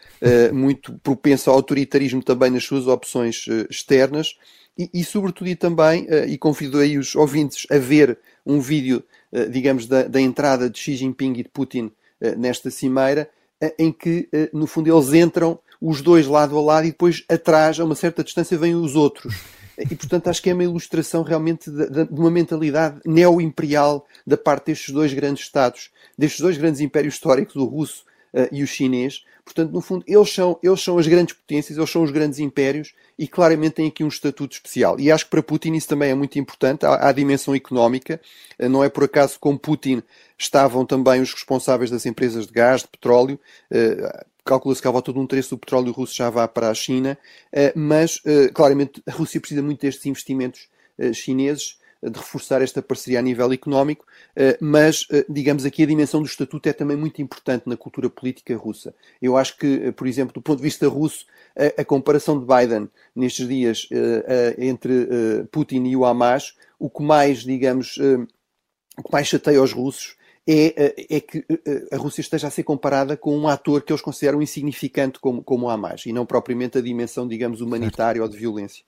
muito 0.52 0.98
propenso 1.02 1.50
ao 1.50 1.56
autoritarismo 1.56 2.22
também 2.22 2.50
nas 2.50 2.64
suas 2.64 2.86
opções 2.86 3.46
externas, 3.70 4.38
e, 4.76 4.88
e, 4.92 5.04
sobretudo 5.04 5.48
e 5.48 5.54
também, 5.54 6.06
e 6.26 6.38
convido 6.38 6.78
aí 6.78 6.96
os 6.96 7.14
ouvintes 7.14 7.66
a 7.70 7.78
ver 7.78 8.18
um 8.44 8.58
vídeo, 8.58 9.04
digamos, 9.50 9.86
da, 9.86 10.04
da 10.04 10.20
entrada 10.20 10.68
de 10.68 10.78
Xi 10.78 10.96
Jinping 10.96 11.32
e 11.32 11.42
de 11.42 11.48
Putin 11.50 11.92
nesta 12.36 12.70
cimeira, 12.70 13.28
eh, 13.60 13.74
em 13.78 13.92
que, 13.92 14.28
eh, 14.32 14.50
no 14.52 14.66
fundo, 14.66 14.92
eles 14.92 15.12
entram 15.12 15.58
os 15.80 16.00
dois 16.00 16.26
lado 16.26 16.56
a 16.56 16.62
lado 16.62 16.86
e 16.86 16.90
depois 16.90 17.24
atrás, 17.28 17.78
a 17.78 17.84
uma 17.84 17.94
certa 17.94 18.24
distância, 18.24 18.56
vêm 18.56 18.74
os 18.74 18.96
outros. 18.96 19.34
E, 19.78 19.94
portanto, 19.94 20.28
acho 20.28 20.40
que 20.40 20.50
é 20.50 20.54
uma 20.54 20.64
ilustração 20.64 21.22
realmente 21.22 21.70
de, 21.70 22.04
de 22.06 22.20
uma 22.20 22.30
mentalidade 22.30 23.00
neo-imperial 23.04 24.06
da 24.26 24.36
parte 24.36 24.66
destes 24.66 24.94
dois 24.94 25.12
grandes 25.12 25.44
Estados, 25.44 25.90
destes 26.16 26.40
dois 26.40 26.56
grandes 26.56 26.80
impérios 26.80 27.14
históricos, 27.14 27.56
o 27.56 27.64
russo 27.64 28.04
uh, 28.32 28.48
e 28.52 28.62
o 28.62 28.66
chinês. 28.66 29.24
Portanto, 29.44 29.72
no 29.72 29.80
fundo, 29.80 30.04
eles 30.06 30.32
são, 30.32 30.58
eles 30.62 30.80
são 30.80 30.96
as 30.96 31.06
grandes 31.06 31.34
potências, 31.34 31.76
eles 31.76 31.90
são 31.90 32.02
os 32.02 32.10
grandes 32.10 32.38
impérios 32.38 32.94
e 33.18 33.28
claramente 33.28 33.75
têm 33.75 33.88
aqui 33.88 34.02
um 34.02 34.09
estatuto 34.09 34.54
especial. 34.54 34.99
E 34.99 35.11
acho 35.11 35.25
que 35.25 35.30
para 35.30 35.42
Putin 35.42 35.75
isso 35.75 35.88
também 35.88 36.11
é 36.11 36.14
muito 36.14 36.38
importante. 36.38 36.85
Há, 36.85 36.90
há 36.90 37.09
a 37.09 37.12
dimensão 37.12 37.54
económica. 37.54 38.21
Uh, 38.59 38.68
não 38.68 38.83
é 38.83 38.88
por 38.88 39.04
acaso 39.04 39.38
com 39.38 39.56
Putin 39.56 40.02
estavam 40.37 40.85
também 40.85 41.21
os 41.21 41.33
responsáveis 41.33 41.90
das 41.90 42.06
empresas 42.06 42.47
de 42.47 42.52
gás, 42.52 42.83
de 42.83 42.88
petróleo. 42.88 43.38
Uh, 43.71 44.25
calcula-se 44.44 44.83
que 44.83 44.88
volta 44.88 45.12
de 45.12 45.18
um 45.18 45.26
terço 45.26 45.50
do 45.50 45.59
petróleo 45.59 45.92
russo 45.92 46.14
já 46.14 46.28
vá 46.28 46.47
para 46.47 46.68
a 46.68 46.75
China, 46.75 47.16
mas 47.75 48.21
claramente 48.52 49.02
a 49.06 49.12
Rússia 49.12 49.40
precisa 49.40 49.62
muito 49.62 49.80
destes 49.80 50.04
investimentos 50.04 50.68
chineses 51.14 51.78
de 52.11 52.18
reforçar 52.18 52.62
esta 52.62 52.82
parceria 52.82 53.18
a 53.18 53.23
nível 53.23 53.52
económico, 53.52 54.06
eh, 54.37 54.56
mas, 54.61 55.06
eh, 55.11 55.25
digamos, 55.28 55.64
aqui 55.64 55.82
a 55.82 55.87
dimensão 55.87 56.20
do 56.20 56.26
estatuto 56.26 56.68
é 56.68 56.73
também 56.73 56.96
muito 56.96 57.23
importante 57.23 57.68
na 57.68 57.76
cultura 57.76 58.11
política 58.11 58.56
russa. 58.56 58.94
Eu 59.20 59.37
acho 59.37 59.56
que, 59.56 59.87
eh, 59.87 59.92
por 59.92 60.06
exemplo, 60.06 60.34
do 60.34 60.42
ponto 60.42 60.58
de 60.58 60.64
vista 60.64 60.87
russo, 60.88 61.26
a, 61.78 61.84
comparação 61.84 62.38
de 62.38 62.44
Biden 62.44 62.88
nestes 63.14 63.46
dias 63.46 63.88
entre 64.58 65.06
Putin 65.52 65.84
e 65.84 65.94
o 65.94 66.04
Hamas, 66.04 66.56
o 66.80 66.90
que 66.90 67.00
mais, 67.00 67.44
digamos, 67.44 67.96
o 67.96 69.02
que 69.04 69.12
mais 69.12 69.28
chateia 69.28 69.62
os 69.62 69.73
russos 69.73 70.16
é, 70.44 70.94
é, 71.08 71.20
que 71.20 71.44
a 71.92 71.96
Rússia 71.96 72.23
esteja 72.23 72.49
a 72.49 72.50
ser 72.50 72.64
comparada 72.64 73.16
com 73.16 73.38
um 73.38 73.46
ator 73.46 73.82
que 73.82 73.92
eles 73.92 74.02
consideram 74.02 74.42
insignificante 74.42 75.20
como, 75.20 75.44
como 75.44 75.66
o 75.66 75.70
Hamas, 75.70 76.06
e 76.06 76.12
não 76.12 76.26
propriamente 76.26 76.76
a 76.76 76.80
dimensão, 76.80 77.26
digamos, 77.28 77.61
humanitária 77.61 78.20
ou 78.20 78.28
de 78.28 78.37
violência. 78.37 78.84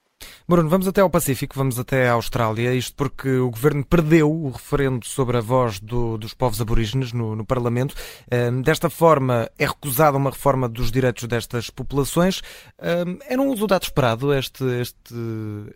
Bruno, 0.49 0.69
vamos 0.69 0.87
até 0.87 1.01
ao 1.01 1.11
Pacífico, 1.11 1.57
vamos 1.59 1.77
até 1.77 2.09
à 2.09 2.13
Austrália, 2.13 2.73
isto 2.73 2.95
porque 2.95 3.29
o 3.29 3.51
governo 3.51 3.85
perdeu 3.85 4.31
o 4.31 4.51
referendo 4.51 5.05
sobre 5.05 5.39
a 5.39 5.41
voz 5.41 5.81
do, 5.81 6.17
dos 6.17 6.35
povos 6.35 6.61
aborígenes 6.61 7.13
no, 7.13 7.35
no 7.35 7.45
Parlamento. 7.45 7.97
Um, 8.33 8.63
desta 8.63 8.89
forma, 8.89 9.51
é 9.59 9.67
recusada 9.67 10.17
uma 10.17 10.31
reforma 10.31 10.69
dos 10.69 10.93
direitos 10.93 11.25
destas 11.25 11.69
populações. 11.69 12.43
Um, 12.81 13.19
era 13.29 13.43
um 13.43 13.51
resultado 13.51 13.83
esperado 13.83 14.33
este, 14.33 14.65
este, 14.81 15.15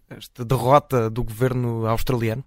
esta 0.09 0.45
derrota 0.45 1.11
do 1.11 1.25
governo 1.25 1.85
australiano? 1.87 2.45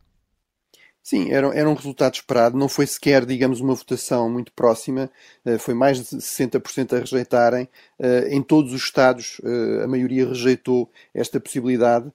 Sim, 1.03 1.31
era, 1.31 1.47
era 1.53 1.69
um 1.69 1.73
resultado 1.73 2.13
esperado. 2.13 2.57
Não 2.57 2.69
foi 2.69 2.87
sequer, 2.87 3.25
digamos, 3.25 3.59
uma 3.59 3.75
votação 3.75 4.29
muito 4.29 4.53
próxima. 4.53 5.11
Uh, 5.45 5.59
foi 5.59 5.73
mais 5.73 5.97
de 5.97 6.15
60% 6.15 6.93
a 6.93 6.99
rejeitarem. 6.99 7.67
Uh, 7.99 8.27
em 8.29 8.41
todos 8.41 8.71
os 8.71 8.81
Estados, 8.81 9.39
uh, 9.39 9.83
a 9.83 9.87
maioria 9.87 10.25
rejeitou 10.25 10.89
esta 11.13 11.41
possibilidade 11.41 12.09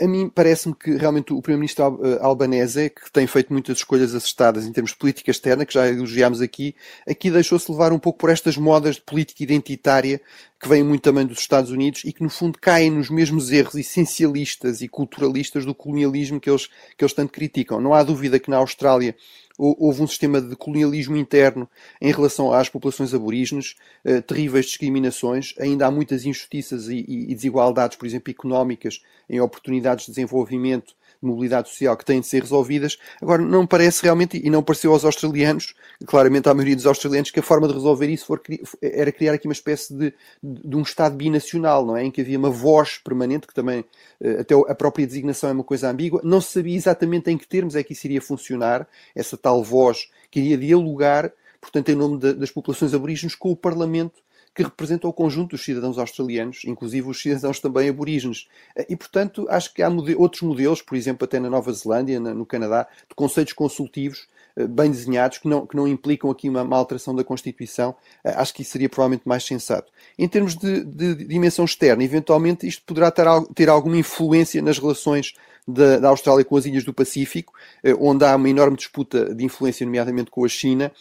a 0.00 0.08
mim 0.08 0.28
parece-me 0.28 0.74
que 0.74 0.96
realmente 0.96 1.32
o 1.32 1.40
Primeiro-Ministro 1.40 2.00
eh, 2.02 2.18
Albanese, 2.20 2.90
que 2.90 3.12
tem 3.12 3.26
feito 3.26 3.52
muitas 3.52 3.78
escolhas 3.78 4.14
acertadas 4.14 4.66
em 4.66 4.72
termos 4.72 4.90
de 4.90 4.96
política 4.96 5.30
externa, 5.30 5.64
que 5.64 5.72
já 5.72 5.86
elogiámos 5.86 6.40
aqui, 6.40 6.74
aqui 7.08 7.30
deixou-se 7.30 7.70
levar 7.70 7.92
um 7.92 7.98
pouco 7.98 8.18
por 8.18 8.30
estas 8.30 8.56
modas 8.56 8.96
de 8.96 9.02
política 9.02 9.42
identitária 9.42 10.20
que 10.64 10.68
vêm 10.70 10.82
muito 10.82 11.02
também 11.02 11.26
dos 11.26 11.40
Estados 11.40 11.70
Unidos 11.70 12.04
e 12.06 12.12
que 12.12 12.22
no 12.22 12.30
fundo 12.30 12.58
caem 12.58 12.90
nos 12.90 13.10
mesmos 13.10 13.52
erros 13.52 13.74
essencialistas 13.74 14.80
e 14.80 14.88
culturalistas 14.88 15.66
do 15.66 15.74
colonialismo 15.74 16.40
que 16.40 16.48
eles, 16.48 16.68
que 16.96 17.04
eles 17.04 17.12
tanto 17.12 17.34
criticam. 17.34 17.82
Não 17.82 17.92
há 17.92 18.02
dúvida 18.02 18.40
que 18.40 18.48
na 18.48 18.56
Austrália 18.56 19.14
houve 19.58 20.00
um 20.00 20.06
sistema 20.06 20.40
de 20.40 20.56
colonialismo 20.56 21.18
interno 21.18 21.68
em 22.00 22.10
relação 22.10 22.50
às 22.50 22.70
populações 22.70 23.12
aborígenes, 23.12 23.74
eh, 24.06 24.22
terríveis 24.22 24.64
discriminações, 24.64 25.52
ainda 25.60 25.86
há 25.86 25.90
muitas 25.90 26.24
injustiças 26.24 26.88
e, 26.88 27.04
e, 27.06 27.34
desigualdades, 27.34 27.98
por 27.98 28.06
exemplo, 28.06 28.30
económicas, 28.30 29.02
em 29.28 29.42
oportunidades 29.42 30.06
de 30.06 30.12
desenvolvimento 30.12 30.94
de 31.24 31.30
mobilidade 31.30 31.68
social 31.68 31.96
que 31.96 32.04
têm 32.04 32.20
de 32.20 32.26
ser 32.26 32.42
resolvidas. 32.42 32.98
Agora, 33.20 33.42
não 33.42 33.66
parece 33.66 34.02
realmente, 34.02 34.40
e 34.42 34.50
não 34.50 34.62
pareceu 34.62 34.92
aos 34.92 35.04
australianos, 35.04 35.74
claramente 36.06 36.48
à 36.48 36.54
maioria 36.54 36.76
dos 36.76 36.86
australianos, 36.86 37.30
que 37.30 37.40
a 37.40 37.42
forma 37.42 37.66
de 37.66 37.74
resolver 37.74 38.08
isso 38.08 38.26
for, 38.26 38.40
era 38.80 39.10
criar 39.10 39.32
aqui 39.32 39.48
uma 39.48 39.52
espécie 39.52 39.94
de, 39.94 40.14
de 40.42 40.76
um 40.76 40.82
Estado 40.82 41.16
binacional, 41.16 41.84
não 41.84 41.96
é? 41.96 42.04
Em 42.04 42.10
que 42.10 42.20
havia 42.20 42.38
uma 42.38 42.50
voz 42.50 42.98
permanente, 42.98 43.46
que 43.46 43.54
também, 43.54 43.84
eh, 44.20 44.40
até 44.40 44.54
a 44.54 44.74
própria 44.74 45.06
designação 45.06 45.48
é 45.48 45.52
uma 45.52 45.64
coisa 45.64 45.90
ambígua. 45.90 46.20
Não 46.22 46.40
se 46.40 46.52
sabia 46.52 46.76
exatamente 46.76 47.30
em 47.30 47.38
que 47.38 47.48
termos 47.48 47.74
é 47.74 47.82
que 47.82 47.94
isso 47.94 48.06
iria 48.06 48.20
funcionar, 48.20 48.86
essa 49.14 49.36
tal 49.36 49.64
voz 49.64 50.10
que 50.30 50.40
iria 50.40 50.58
dialogar, 50.58 51.32
portanto, 51.60 51.88
em 51.88 51.94
nome 51.94 52.18
de, 52.18 52.34
das 52.34 52.50
populações 52.50 52.92
aborígenes, 52.92 53.34
com 53.34 53.50
o 53.50 53.56
Parlamento 53.56 54.22
que 54.54 54.62
representam 54.62 55.10
o 55.10 55.12
conjunto 55.12 55.50
dos 55.50 55.64
cidadãos 55.64 55.98
australianos, 55.98 56.62
inclusive 56.64 57.08
os 57.08 57.20
cidadãos 57.20 57.58
também 57.58 57.88
aborígenes. 57.88 58.46
Eh, 58.76 58.86
e, 58.90 58.96
portanto, 58.96 59.46
acho 59.50 59.74
que 59.74 59.82
há 59.82 59.88
outros 60.16 60.42
modelos, 60.42 60.80
por 60.80 60.96
exemplo, 60.96 61.24
até 61.24 61.40
na 61.40 61.50
Nova 61.50 61.72
Zelândia, 61.72 62.20
no 62.20 62.46
Canadá, 62.46 62.86
de 63.08 63.14
conceitos 63.16 63.52
consultivos 63.52 64.28
eh, 64.56 64.66
bem 64.66 64.90
desenhados, 64.90 65.38
que 65.38 65.48
não, 65.48 65.66
que 65.66 65.74
não 65.74 65.88
implicam 65.88 66.30
aqui 66.30 66.48
uma, 66.48 66.62
uma, 66.62 66.76
alteração 66.76 67.14
da 67.14 67.24
Constituição, 67.24 67.96
eh, 68.22 68.32
acho 68.36 68.54
que 68.54 68.62
isso 68.62 68.70
seria 68.70 68.88
provavelmente 68.88 69.26
mais 69.26 69.42
sensato. 69.42 69.90
Em 70.16 70.28
termos 70.28 70.54
de, 70.54 70.84
de, 70.84 71.16
de 71.16 71.24
dimensão 71.24 71.64
externa, 71.64 72.04
eventualmente 72.04 72.64
isto 72.64 72.84
poderá 72.86 73.10
ter, 73.10 73.26
ter 73.54 73.68
alguma 73.68 73.96
influência 73.96 74.62
nas 74.62 74.78
relações 74.78 75.34
da, 75.66 75.98
da, 75.98 76.08
Austrália 76.10 76.44
com 76.44 76.56
as 76.56 76.66
ilhas 76.66 76.84
do 76.84 76.92
Pacífico, 76.92 77.54
onde 77.98 78.22
há 78.22 78.36
uma 78.36 78.50
enorme 78.50 78.76
disputa 78.76 79.34
de 79.34 79.44
influência, 79.44 79.86
nomeadamente 79.86 80.30
com 80.30 80.44
a 80.44 80.48
China, 80.48 80.92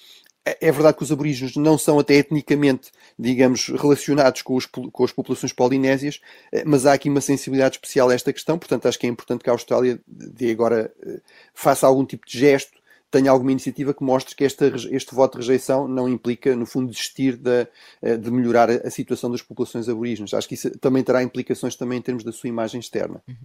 é, 0.45 0.67
é 0.67 0.71
verdade 0.71 0.97
que 0.97 1.03
os 1.03 1.11
aborígenes 1.11 1.55
não 1.55 1.77
são 1.77 1.99
até 1.99 2.15
etnicamente, 2.15 2.91
digamos, 3.17 3.67
relacionados 3.69 4.41
com, 4.41 4.55
os, 4.55 4.65
com 4.65 5.03
as 5.03 5.11
populações 5.11 5.53
polinésias, 5.53 6.19
eh, 6.51 6.63
mas 6.65 6.85
há 6.85 6.93
aqui 6.93 7.09
uma 7.09 7.21
sensibilidade 7.21 7.75
especial 7.75 8.09
a 8.09 8.13
esta 8.13 8.33
questão, 8.33 8.57
portanto 8.57 8.87
acho 8.87 8.99
que 8.99 9.07
é 9.07 9.09
importante 9.09 9.43
que 9.43 9.49
a 9.49 9.53
Austrália 9.53 9.99
de 10.07 10.51
agora 10.51 10.91
eh, 11.05 11.21
faça 11.53 11.87
algum 11.87 12.05
tipo 12.05 12.25
de 12.27 12.37
gesto 12.37 12.82
tenha 13.13 13.29
alguma 13.29 13.51
iniciativa 13.51 13.93
que 13.93 14.03
mostre 14.03 14.35
que 14.35 14.43
esta, 14.43 14.65
este 14.89 15.13
voto 15.13 15.33
de 15.33 15.45
rejeição 15.45 15.87
não 15.87 16.09
implica, 16.09 16.55
no 16.55 16.65
fundo, 16.65 16.89
desistir 16.89 17.37
de, 17.37 17.67
eh, 18.01 18.17
de 18.17 18.31
melhorar 18.31 18.71
a 18.71 18.89
situação 18.89 19.29
das 19.29 19.39
populações 19.39 19.87
aborígenes. 19.87 20.33
Acho 20.33 20.47
que 20.47 20.55
isso 20.55 20.71
também 20.79 21.03
terá 21.03 21.21
implicações 21.21 21.75
também 21.75 21.99
em 21.99 22.01
termos 22.01 22.23
da 22.23 22.31
sua 22.31 22.49
imagem 22.49 22.79
externa. 22.79 23.21
Uhum. 23.27 23.35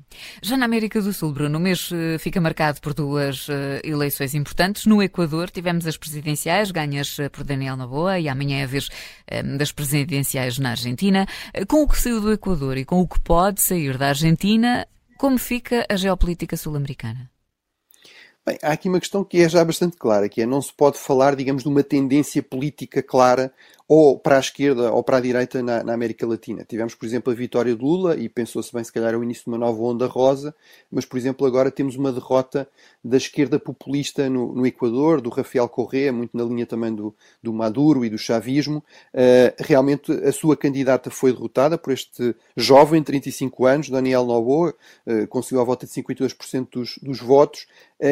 Já 0.40 0.56
na 0.56 0.64
América 0.64 1.02
do 1.02 1.12
Sul, 1.12 1.32
Bruno, 1.32 1.58
o 1.58 1.60
mês 1.60 1.90
eh, 1.92 2.16
fica 2.16 2.40
marcado 2.40 2.80
por 2.80 2.94
duas 2.94 3.46
eh, 3.50 3.82
eleições 3.84 4.34
importantes. 4.34 4.86
No 4.86 5.02
Equador 5.02 5.50
tivemos 5.50 5.86
as 5.86 5.98
presidenciais, 5.98 6.70
ganhas 6.70 7.18
por 7.30 7.44
Daniel 7.44 7.76
Noboa, 7.76 8.18
e 8.18 8.26
amanhã 8.26 8.60
é 8.60 8.64
a 8.64 8.66
vez 8.66 8.88
das 9.58 9.70
presidenciais 9.70 10.58
na 10.58 10.70
Argentina. 10.70 11.26
Com 11.68 11.82
o 11.82 11.88
que 11.88 11.98
saiu 11.98 12.22
do 12.22 12.32
Equador 12.32 12.78
e 12.78 12.86
com 12.86 13.00
o 13.00 13.06
que 13.06 13.20
pode 13.20 13.60
sair 13.60 13.98
da 13.98 14.08
Argentina, 14.08 14.86
como 15.18 15.36
fica 15.36 15.84
a 15.90 15.96
geopolítica 15.96 16.56
sul-americana? 16.56 17.30
Bem, 18.48 18.56
há 18.62 18.72
aqui 18.72 18.88
uma 18.88 18.98
questão 18.98 19.22
que 19.22 19.42
é 19.42 19.46
já 19.46 19.62
bastante 19.62 19.98
clara, 19.98 20.26
que 20.26 20.40
é 20.40 20.46
não 20.46 20.62
se 20.62 20.72
pode 20.72 20.96
falar, 20.96 21.36
digamos, 21.36 21.64
de 21.64 21.68
uma 21.68 21.82
tendência 21.82 22.42
política 22.42 23.02
clara 23.02 23.52
ou 23.86 24.18
para 24.18 24.36
a 24.36 24.40
esquerda 24.40 24.92
ou 24.92 25.02
para 25.02 25.16
a 25.16 25.20
direita 25.20 25.62
na, 25.62 25.82
na, 25.82 25.94
América 25.94 26.26
Latina. 26.26 26.62
Tivemos, 26.62 26.94
por 26.94 27.06
exemplo, 27.06 27.32
a 27.32 27.36
vitória 27.36 27.74
de 27.74 27.82
Lula 27.82 28.16
e 28.16 28.28
pensou-se 28.28 28.70
bem, 28.72 28.84
se 28.84 28.92
calhar, 28.92 29.14
o 29.16 29.24
início 29.24 29.44
de 29.44 29.50
uma 29.50 29.58
nova 29.58 29.82
onda 29.82 30.06
rosa, 30.06 30.54
mas, 30.90 31.06
por 31.06 31.16
exemplo, 31.16 31.46
agora 31.46 31.70
temos 31.70 31.96
uma 31.96 32.12
derrota 32.12 32.68
da 33.02 33.16
esquerda 33.16 33.58
populista 33.58 34.28
no, 34.28 34.54
no 34.54 34.66
Equador, 34.66 35.22
do 35.22 35.30
Rafael 35.30 35.68
Correa, 35.70 36.12
muito 36.12 36.36
na 36.36 36.44
linha 36.44 36.66
também 36.66 36.94
do, 36.94 37.14
do 37.42 37.50
Maduro 37.50 38.04
e 38.04 38.10
do 38.10 38.18
chavismo. 38.18 38.84
Uh, 39.14 39.54
realmente, 39.58 40.12
a 40.12 40.32
sua 40.32 40.54
candidata 40.54 41.10
foi 41.10 41.32
derrotada 41.32 41.78
por 41.78 41.92
este 41.92 42.36
jovem, 42.54 43.02
35 43.02 43.64
anos, 43.64 43.88
Daniel 43.88 44.26
Noboa, 44.26 44.74
uh, 45.06 45.26
conseguiu 45.28 45.62
a 45.62 45.64
volta 45.64 45.86
de 45.86 45.92
52% 45.92 46.68
dos, 46.70 46.98
dos 47.00 47.20
votos 47.20 47.66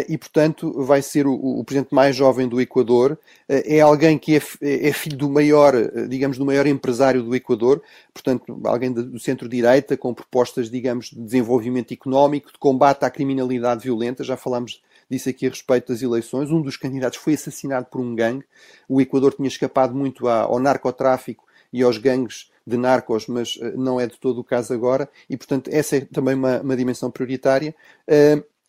e, 0.09 0.19
portanto, 0.19 0.83
vai 0.83 1.01
ser 1.01 1.27
o, 1.27 1.35
o 1.35 1.65
presidente 1.65 1.95
mais 1.95 2.17
jovem 2.17 2.49
do 2.49 2.61
Equador. 2.61 3.19
é 3.49 3.81
alguém 3.81 4.19
que 4.19 4.37
é, 4.37 4.41
é 4.61 4.93
filho 4.93 5.17
do 5.17 5.31
maior 5.31 5.75
eh, 5.75 6.07
digamos, 6.07 6.39
do 6.39 6.45
maior 6.45 6.67
empresário 6.67 7.23
do 7.23 7.35
Equador, 7.35 7.83
portanto, 8.13 8.61
alguém 8.65 8.93
do 8.93 9.19
centro-direita, 9.19 9.97
com 9.97 10.15
propostas, 10.15 10.71
digamos, 10.71 11.11
de 11.11 11.21
desenvolvimento 11.21 11.93
económico, 11.93 12.53
de 12.53 12.59
combate 12.59 13.05
à 13.05 13.11
criminalidade 13.11 13.83
violenta, 13.83 14.25
já 14.25 14.37
falámos 14.37 14.83
disso 15.11 15.29
aqui 15.29 15.47
a 15.47 15.51
respeito 15.51 15.93
das 15.93 16.03
eleições. 16.03 16.51
Um 16.51 16.61
dos 16.61 16.77
candidatos 16.77 17.19
foi 17.19 17.35
assassinado 17.35 17.87
por 17.87 18.01
um 18.01 18.15
gangue. 18.15 18.45
O 18.89 19.01
Equador 19.01 19.35
tinha 19.35 19.49
escapado 19.49 19.95
muito 19.95 20.29
ao 20.29 20.59
narcotráfico 20.59 21.45
e 21.73 21.83
aos 21.83 21.99
gangues 21.99 22.51
de 22.67 22.77
narcos, 22.77 23.27
mas 23.27 23.59
eh, 23.61 23.73
não 23.77 24.01
é 24.01 24.07
de 24.07 24.19
todo 24.19 24.41
o 24.41 24.45
caso 24.45 24.73
agora, 24.73 25.09
e 25.31 25.37
portanto 25.37 25.69
essa 25.73 25.97
é 25.97 26.01
também 26.01 26.35
uma, 26.35 26.61
uma 26.61 26.77
dimensão 26.77 27.11
prioritária. 27.11 27.75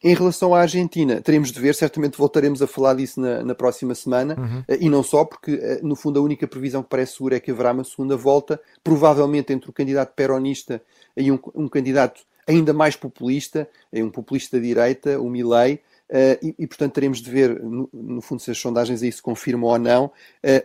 Em 0.03 0.13
relação 0.13 0.53
à 0.53 0.61
Argentina, 0.61 1.19
teremos 1.21 1.51
de 1.51 1.59
ver, 1.59 1.73
certamente 1.73 2.17
voltaremos 2.17 2.61
a 2.61 2.67
falar 2.67 2.93
disso 2.93 3.19
na, 3.19 3.43
na 3.43 3.55
próxima 3.55 3.95
semana, 3.95 4.35
uhum. 4.37 4.63
Eh, 4.67 4.77
e 4.81 4.89
não 4.89 5.01
só, 5.01 5.25
porque 5.25 5.51
eh, 5.53 5.79
no 5.81 5.95
fundo 5.95 6.19
a 6.19 6.21
única 6.21 6.47
previsão 6.47 6.83
que 6.83 6.89
parece 6.89 7.13
segura 7.13 7.37
é 7.37 7.39
que 7.39 7.49
haverá 7.49 7.71
uma 7.71 7.83
segunda 7.83 8.15
volta, 8.15 8.61
provavelmente 8.83 9.51
entre 9.51 9.69
o 9.69 9.73
candidato 9.73 10.13
peronista 10.13 10.81
e 11.15 11.31
um, 11.31 11.39
um 11.55 11.67
candidato 11.67 12.21
ainda 12.47 12.73
mais 12.73 12.95
populista, 12.95 13.67
eh, 13.91 14.03
um 14.03 14.11
populista 14.11 14.59
de 14.59 14.67
direita, 14.67 15.19
o 15.19 15.29
Milei, 15.29 15.81
Uh, 16.09 16.39
e, 16.41 16.55
e, 16.59 16.67
portanto 16.67 16.93
teremos 16.93 17.21
de 17.21 17.29
ver, 17.29 17.61
no, 17.61 17.89
no, 17.91 18.21
fundo, 18.21 18.41
se 18.41 18.49
as 18.49 18.57
sondagens 18.57 19.03
aí 19.03 19.11
se 19.11 19.21
confirmam 19.21 19.69
ou 19.69 19.77
não, 19.77 20.05
uh, 20.05 20.11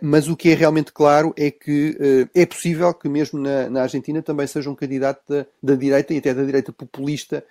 mas 0.01 0.29
o 0.29 0.37
que 0.37 0.51
é 0.51 0.53
realmente 0.53 0.93
claro 0.93 1.33
é 1.35 1.51
que 1.51 1.97
uh, 1.99 2.29
é 2.33 2.45
possível 2.45 2.93
que 2.93 3.09
mesmo 3.09 3.41
na, 3.41 3.69
na, 3.69 3.81
Argentina 3.81 4.21
também 4.21 4.47
seja 4.47 4.69
um 4.69 4.75
candidato 4.75 5.21
da, 5.27 5.45
da 5.61 5.75
direita 5.75 6.13
e 6.13 6.19
até 6.19 6.33
da 6.33 6.45
direita 6.45 6.71
populista 6.71 7.43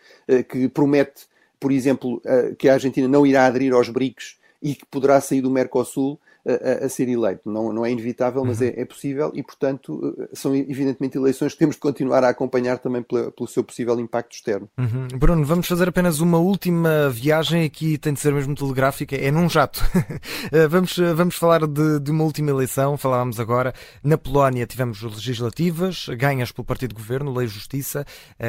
que 0.49 0.71
promete 0.71 1.27
por 1.63 1.71
exemplo, 1.71 2.21
eh, 2.25 2.57
que 2.59 2.69
a 2.69 2.75
Argentina 2.75 3.07
não 3.07 3.25
irá 3.25 3.47
aderir 3.47 3.73
aos 3.73 3.89
BRICS 3.89 4.37
e 4.61 4.75
que 4.75 4.85
poderá 4.85 5.21
sair 5.21 5.41
do 5.41 5.49
Mercosul 5.49 6.19
eh, 6.45 6.81
a, 6.83 6.87
a, 6.87 6.89
ser 6.89 7.09
eleito. 7.09 7.49
Não, 7.49 7.73
não 7.73 7.87
é 7.87 7.93
inevitável, 7.93 8.45
mas 8.45 8.61
uhum. 8.61 8.67
é, 8.67 8.81
é, 8.81 8.85
possível 8.85 9.31
e, 9.33 9.45
portanto, 9.45 10.13
eh, 10.19 10.31
são 10.33 10.57
evidentemente 10.57 11.17
eleições 11.17 11.53
que 11.53 11.61
temos 11.61 11.77
de 11.77 11.81
continuar 11.81 12.25
a 12.25 12.31
acompanhar 12.31 12.79
também 12.79 13.01
pela, 13.01 13.31
pelo 13.31 13.47
seu 13.47 13.63
possível 13.63 13.99
impacto 14.01 14.35
externo. 14.35 14.69
Uhum. 14.77 15.07
Bruno, 15.17 15.45
vamos 15.45 15.69
fazer 15.69 15.89
apenas 15.89 16.19
uma 16.19 16.39
última 16.39 17.09
viagem 17.09 17.65
aqui, 17.65 17.97
tem 17.97 18.13
de 18.13 18.19
ser 18.19 18.33
mesmo 18.33 18.57
telegráfica, 18.57 19.15
é 19.15 19.31
num 19.31 19.49
jato. 19.49 19.81
vamos, 20.69 20.97
vamos 21.15 21.37
falar 21.37 21.65
de, 21.65 22.01
de, 22.01 22.11
uma 22.11 22.25
última 22.25 22.51
eleição, 22.51 22.97
falávamos 22.97 23.39
agora. 23.39 23.73
Na 24.03 24.19
Polónia 24.19 24.67
tivemos 24.67 25.01
legislativas, 25.01 26.09
ganhas 26.19 26.51
pelo 26.51 26.65
Partido 26.65 26.93
Governo, 26.93 27.33
Lei 27.33 27.47
e 27.47 27.49
Justiça. 27.49 28.05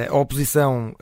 A 0.10 0.17
oposição 0.17 0.96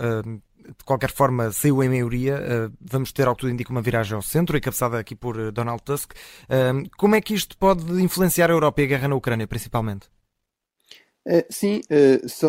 de 0.68 0.84
qualquer 0.86 1.12
forma, 1.12 1.52
saiu 1.52 1.84
em 1.84 1.90
maioria. 1.90 2.36
Uh, 2.36 2.74
vamos 2.80 3.12
ter, 3.12 3.28
ao 3.28 3.36
que 3.36 3.42
tudo 3.42 3.52
indica, 3.52 3.72
uma 3.72 3.82
viragem 3.82 4.16
ao 4.16 4.22
centro, 4.22 4.58
encabeçada 4.58 5.00
aqui 5.00 5.16
por 5.16 5.38
uh, 5.38 5.52
Donald 5.52 5.82
Tusk. 5.84 6.12
Uh, 6.12 6.90
como 6.98 7.16
é 7.16 7.22
que 7.22 7.34
isto 7.34 7.58
pode 7.58 7.84
influenciar 8.02 8.50
a 8.50 8.54
Europa 8.54 8.82
e 8.82 8.86
a 8.86 8.88
guerra 8.88 9.08
na 9.08 9.16
Ucrânia, 9.16 9.48
principalmente? 9.48 10.08
sim, 11.52 11.82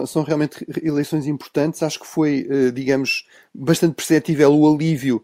são, 0.07 0.23
realmente 0.23 0.67
eleições 0.83 1.27
importantes. 1.27 1.83
Acho 1.83 2.01
que 2.01 2.07
foi, 2.07 2.49
digamos, 2.73 3.29
bastante 3.55 3.95
perceptível 3.95 4.51
o 4.51 4.75
alívio 4.75 5.23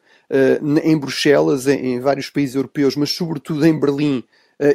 em 0.85 0.99
Bruxelas, 0.99 1.67
em, 1.67 1.99
vários 1.99 2.29
países 2.29 2.57
europeus, 2.57 2.95
mas 2.95 3.11
sobretudo 3.11 3.65
em 3.67 3.81
Berlim 3.81 4.23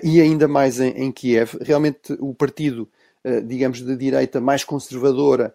e 0.01 0.19
ainda 0.19 0.47
mais 0.47 0.79
em, 0.79 1.11
Kiev. 1.11 1.55
Realmente 1.61 2.17
o 2.19 2.33
partido, 2.33 2.89
digamos, 3.45 3.79
de 3.79 3.95
direita 3.95 4.41
mais 4.41 4.63
conservadora, 4.63 5.53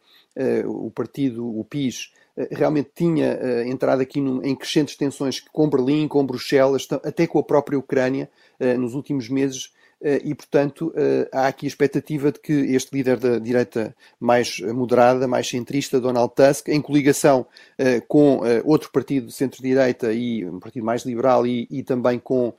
o 0.64 0.88
partido, 0.88 1.44
o 1.44 1.64
PIS, 1.64 2.12
eh, 2.12 2.17
realmente 2.51 2.90
tinha 2.94 3.37
uh, 3.37 3.68
entrado 3.68 4.01
aqui 4.01 4.20
num, 4.20 4.42
em 4.42 4.55
crescentes 4.55 4.96
tensões 4.96 5.40
com 5.53 5.68
Berlim, 5.68 6.07
com 6.07 6.24
Bruxelas, 6.24 6.87
até 7.05 7.27
com 7.27 7.38
a 7.38 7.42
própria 7.42 7.79
Ucrânia 7.79 8.31
uh, 8.61 8.79
nos 8.79 8.94
últimos 8.94 9.29
meses. 9.29 9.72
E, 10.01 10.33
portanto, 10.33 10.94
há 11.33 11.48
aqui 11.48 11.66
a 11.66 11.68
expectativa 11.68 12.31
de 12.31 12.38
que 12.38 12.53
este 12.53 12.94
líder 12.94 13.16
da 13.16 13.40
direita 13.40 13.96
mais 14.20 14.61
moderada, 14.61 15.27
mais 15.27 15.48
centrista, 15.48 16.01
Donald 16.01 16.33
Tusk, 16.37 16.68
em 16.68 16.81
coligação 16.81 17.44
com 18.07 18.42
outro 18.64 18.92
partido 18.92 19.27
de 19.27 19.33
centro-direita 19.33 20.12
e 20.12 20.48
um 20.48 20.61
partido 20.61 20.87
mais 20.87 21.03
liberal 21.03 21.44
e, 21.44 21.66
e 21.68 21.83
também 21.83 22.20
com, 22.20 22.55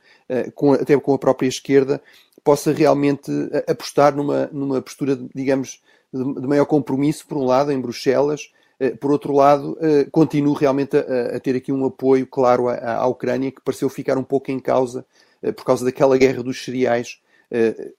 com, 0.54 0.74
até 0.74 1.00
com 1.00 1.14
a 1.14 1.18
própria 1.18 1.48
esquerda, 1.48 2.02
possa 2.44 2.72
realmente 2.72 3.32
apostar 3.66 4.14
numa, 4.14 4.50
numa 4.52 4.82
postura, 4.82 5.18
digamos, 5.34 5.80
de, 6.12 6.46
maior 6.46 6.66
compromisso, 6.66 7.26
por 7.26 7.38
um 7.38 7.44
lado, 7.44 7.70
em 7.72 7.80
Bruxelas, 7.80 8.42
eh, 8.42 8.59
por 8.98 9.12
outro 9.12 9.34
lado, 9.34 9.76
eh, 9.80 10.06
continuo 10.10 10.54
realmente 10.54 10.96
a, 10.96 11.36
a 11.36 11.40
ter 11.40 11.54
aqui 11.54 11.70
um 11.70 11.84
apoio 11.84 12.26
claro 12.26 12.68
à, 12.68 12.94
à, 12.94 13.06
Ucrânia, 13.06 13.50
que 13.50 13.60
pareceu 13.60 13.90
ficar 13.90 14.16
um 14.16 14.22
pouco 14.22 14.50
em 14.50 14.58
causa 14.58 15.04
eh, 15.42 15.52
por 15.52 15.64
causa 15.64 15.84
daquela 15.84 16.16
guerra 16.16 16.42
dos 16.42 16.64
cereais. 16.64 17.20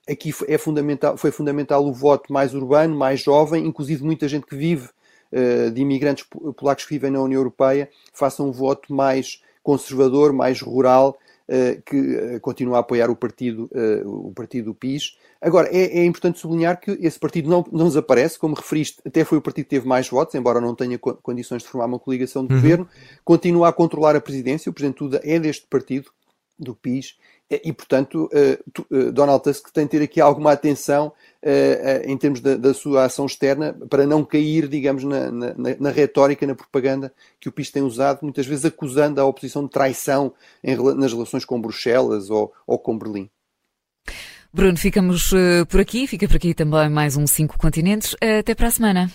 Aqui 0.08 0.32
é 0.48 0.56
fundamental, 0.56 1.18
foi 1.18 1.30
fundamental 1.30 1.86
o 1.86 1.92
voto 1.92 2.32
mais 2.32 2.54
urbano, 2.54 2.96
mais 2.96 3.20
jovem, 3.20 3.66
inclusive 3.66 4.02
muita 4.02 4.26
gente 4.26 4.46
que 4.46 4.56
vive, 4.56 4.88
de 5.74 5.78
imigrantes 5.78 6.24
polacos 6.56 6.86
que 6.86 6.94
vivem 6.94 7.10
na 7.10 7.20
União 7.20 7.38
Europeia, 7.38 7.90
faça 8.14 8.42
um 8.42 8.50
voto 8.50 8.94
mais 8.94 9.42
conservador, 9.62 10.32
mais 10.32 10.62
rural, 10.62 11.18
que 11.86 12.38
continua 12.40 12.78
a 12.78 12.80
apoiar 12.80 13.10
o 13.10 13.16
partido, 13.16 13.70
o 14.04 14.32
partido 14.32 14.74
PIS. 14.74 15.16
Agora, 15.40 15.68
é, 15.70 15.98
é, 15.98 16.04
importante 16.04 16.38
sublinhar 16.38 16.80
que 16.80 16.92
esse 17.00 17.18
partido 17.18 17.50
não, 17.50 17.64
não 17.72 17.88
desaparece, 17.88 18.38
como 18.38 18.54
referiste, 18.54 19.00
até 19.04 19.24
foi 19.24 19.38
o 19.38 19.42
partido 19.42 19.64
que 19.64 19.70
teve 19.70 19.86
mais 19.86 20.08
votos, 20.08 20.34
embora 20.34 20.60
não 20.60 20.74
tenha 20.74 20.98
condições 20.98 21.62
de 21.62 21.68
formar 21.68 21.86
uma 21.86 21.98
coligação 21.98 22.46
de 22.46 22.54
uhum. 22.54 22.60
governo, 22.60 22.88
continua 23.24 23.68
a 23.68 23.72
controlar 23.72 24.14
a 24.16 24.20
presidência, 24.20 24.70
o 24.70 24.72
Presidente 24.72 24.98
Duda 24.98 25.20
é 25.24 25.38
deste 25.38 25.66
partido, 25.66 26.10
do 26.58 26.74
PIS, 26.74 27.16
e, 27.50 27.72
portanto, 27.72 28.30
Donald 29.12 29.42
Tusk 29.42 29.70
tem 29.72 29.84
de 29.84 29.90
ter 29.90 30.02
aqui 30.02 30.20
alguma 30.20 30.52
atenção 30.52 31.12
em 32.04 32.16
termos 32.16 32.40
da, 32.40 32.56
da, 32.56 32.72
sua 32.72 33.04
ação 33.04 33.26
externa 33.26 33.74
para 33.90 34.06
não 34.06 34.24
cair, 34.24 34.68
digamos, 34.68 35.02
na, 35.02 35.30
na, 35.30 35.54
na, 35.78 35.90
retórica, 35.90 36.46
na 36.46 36.54
propaganda 36.54 37.12
que 37.40 37.48
o 37.48 37.52
PIS 37.52 37.70
tem 37.70 37.82
usado, 37.82 38.20
muitas 38.22 38.46
vezes 38.46 38.64
acusando 38.64 39.20
a 39.20 39.24
oposição 39.24 39.64
de 39.64 39.70
traição 39.70 40.32
em, 40.62 40.76
nas 40.94 41.12
relações 41.12 41.44
com 41.44 41.60
Bruxelas 41.60 42.30
ou, 42.30 42.52
ou 42.66 42.78
com 42.78 42.96
Berlim. 42.96 43.28
Bruno, 44.52 44.76
ficamos 44.76 45.32
uh, 45.32 45.66
por 45.68 45.80
aqui. 45.80 46.06
Fica 46.06 46.28
por 46.28 46.36
aqui 46.36 46.54
também 46.54 46.90
mais 46.90 47.16
um 47.16 47.26
Cinco 47.26 47.58
Continentes. 47.58 48.14
Até 48.38 48.54
para 48.54 48.68
a 48.68 48.70
semana. 48.70 49.10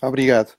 Obrigado. 0.00 0.57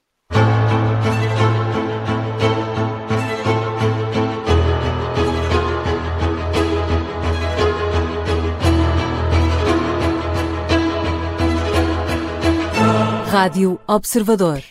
Rádio 13.32 13.80
Observador. 13.86 14.70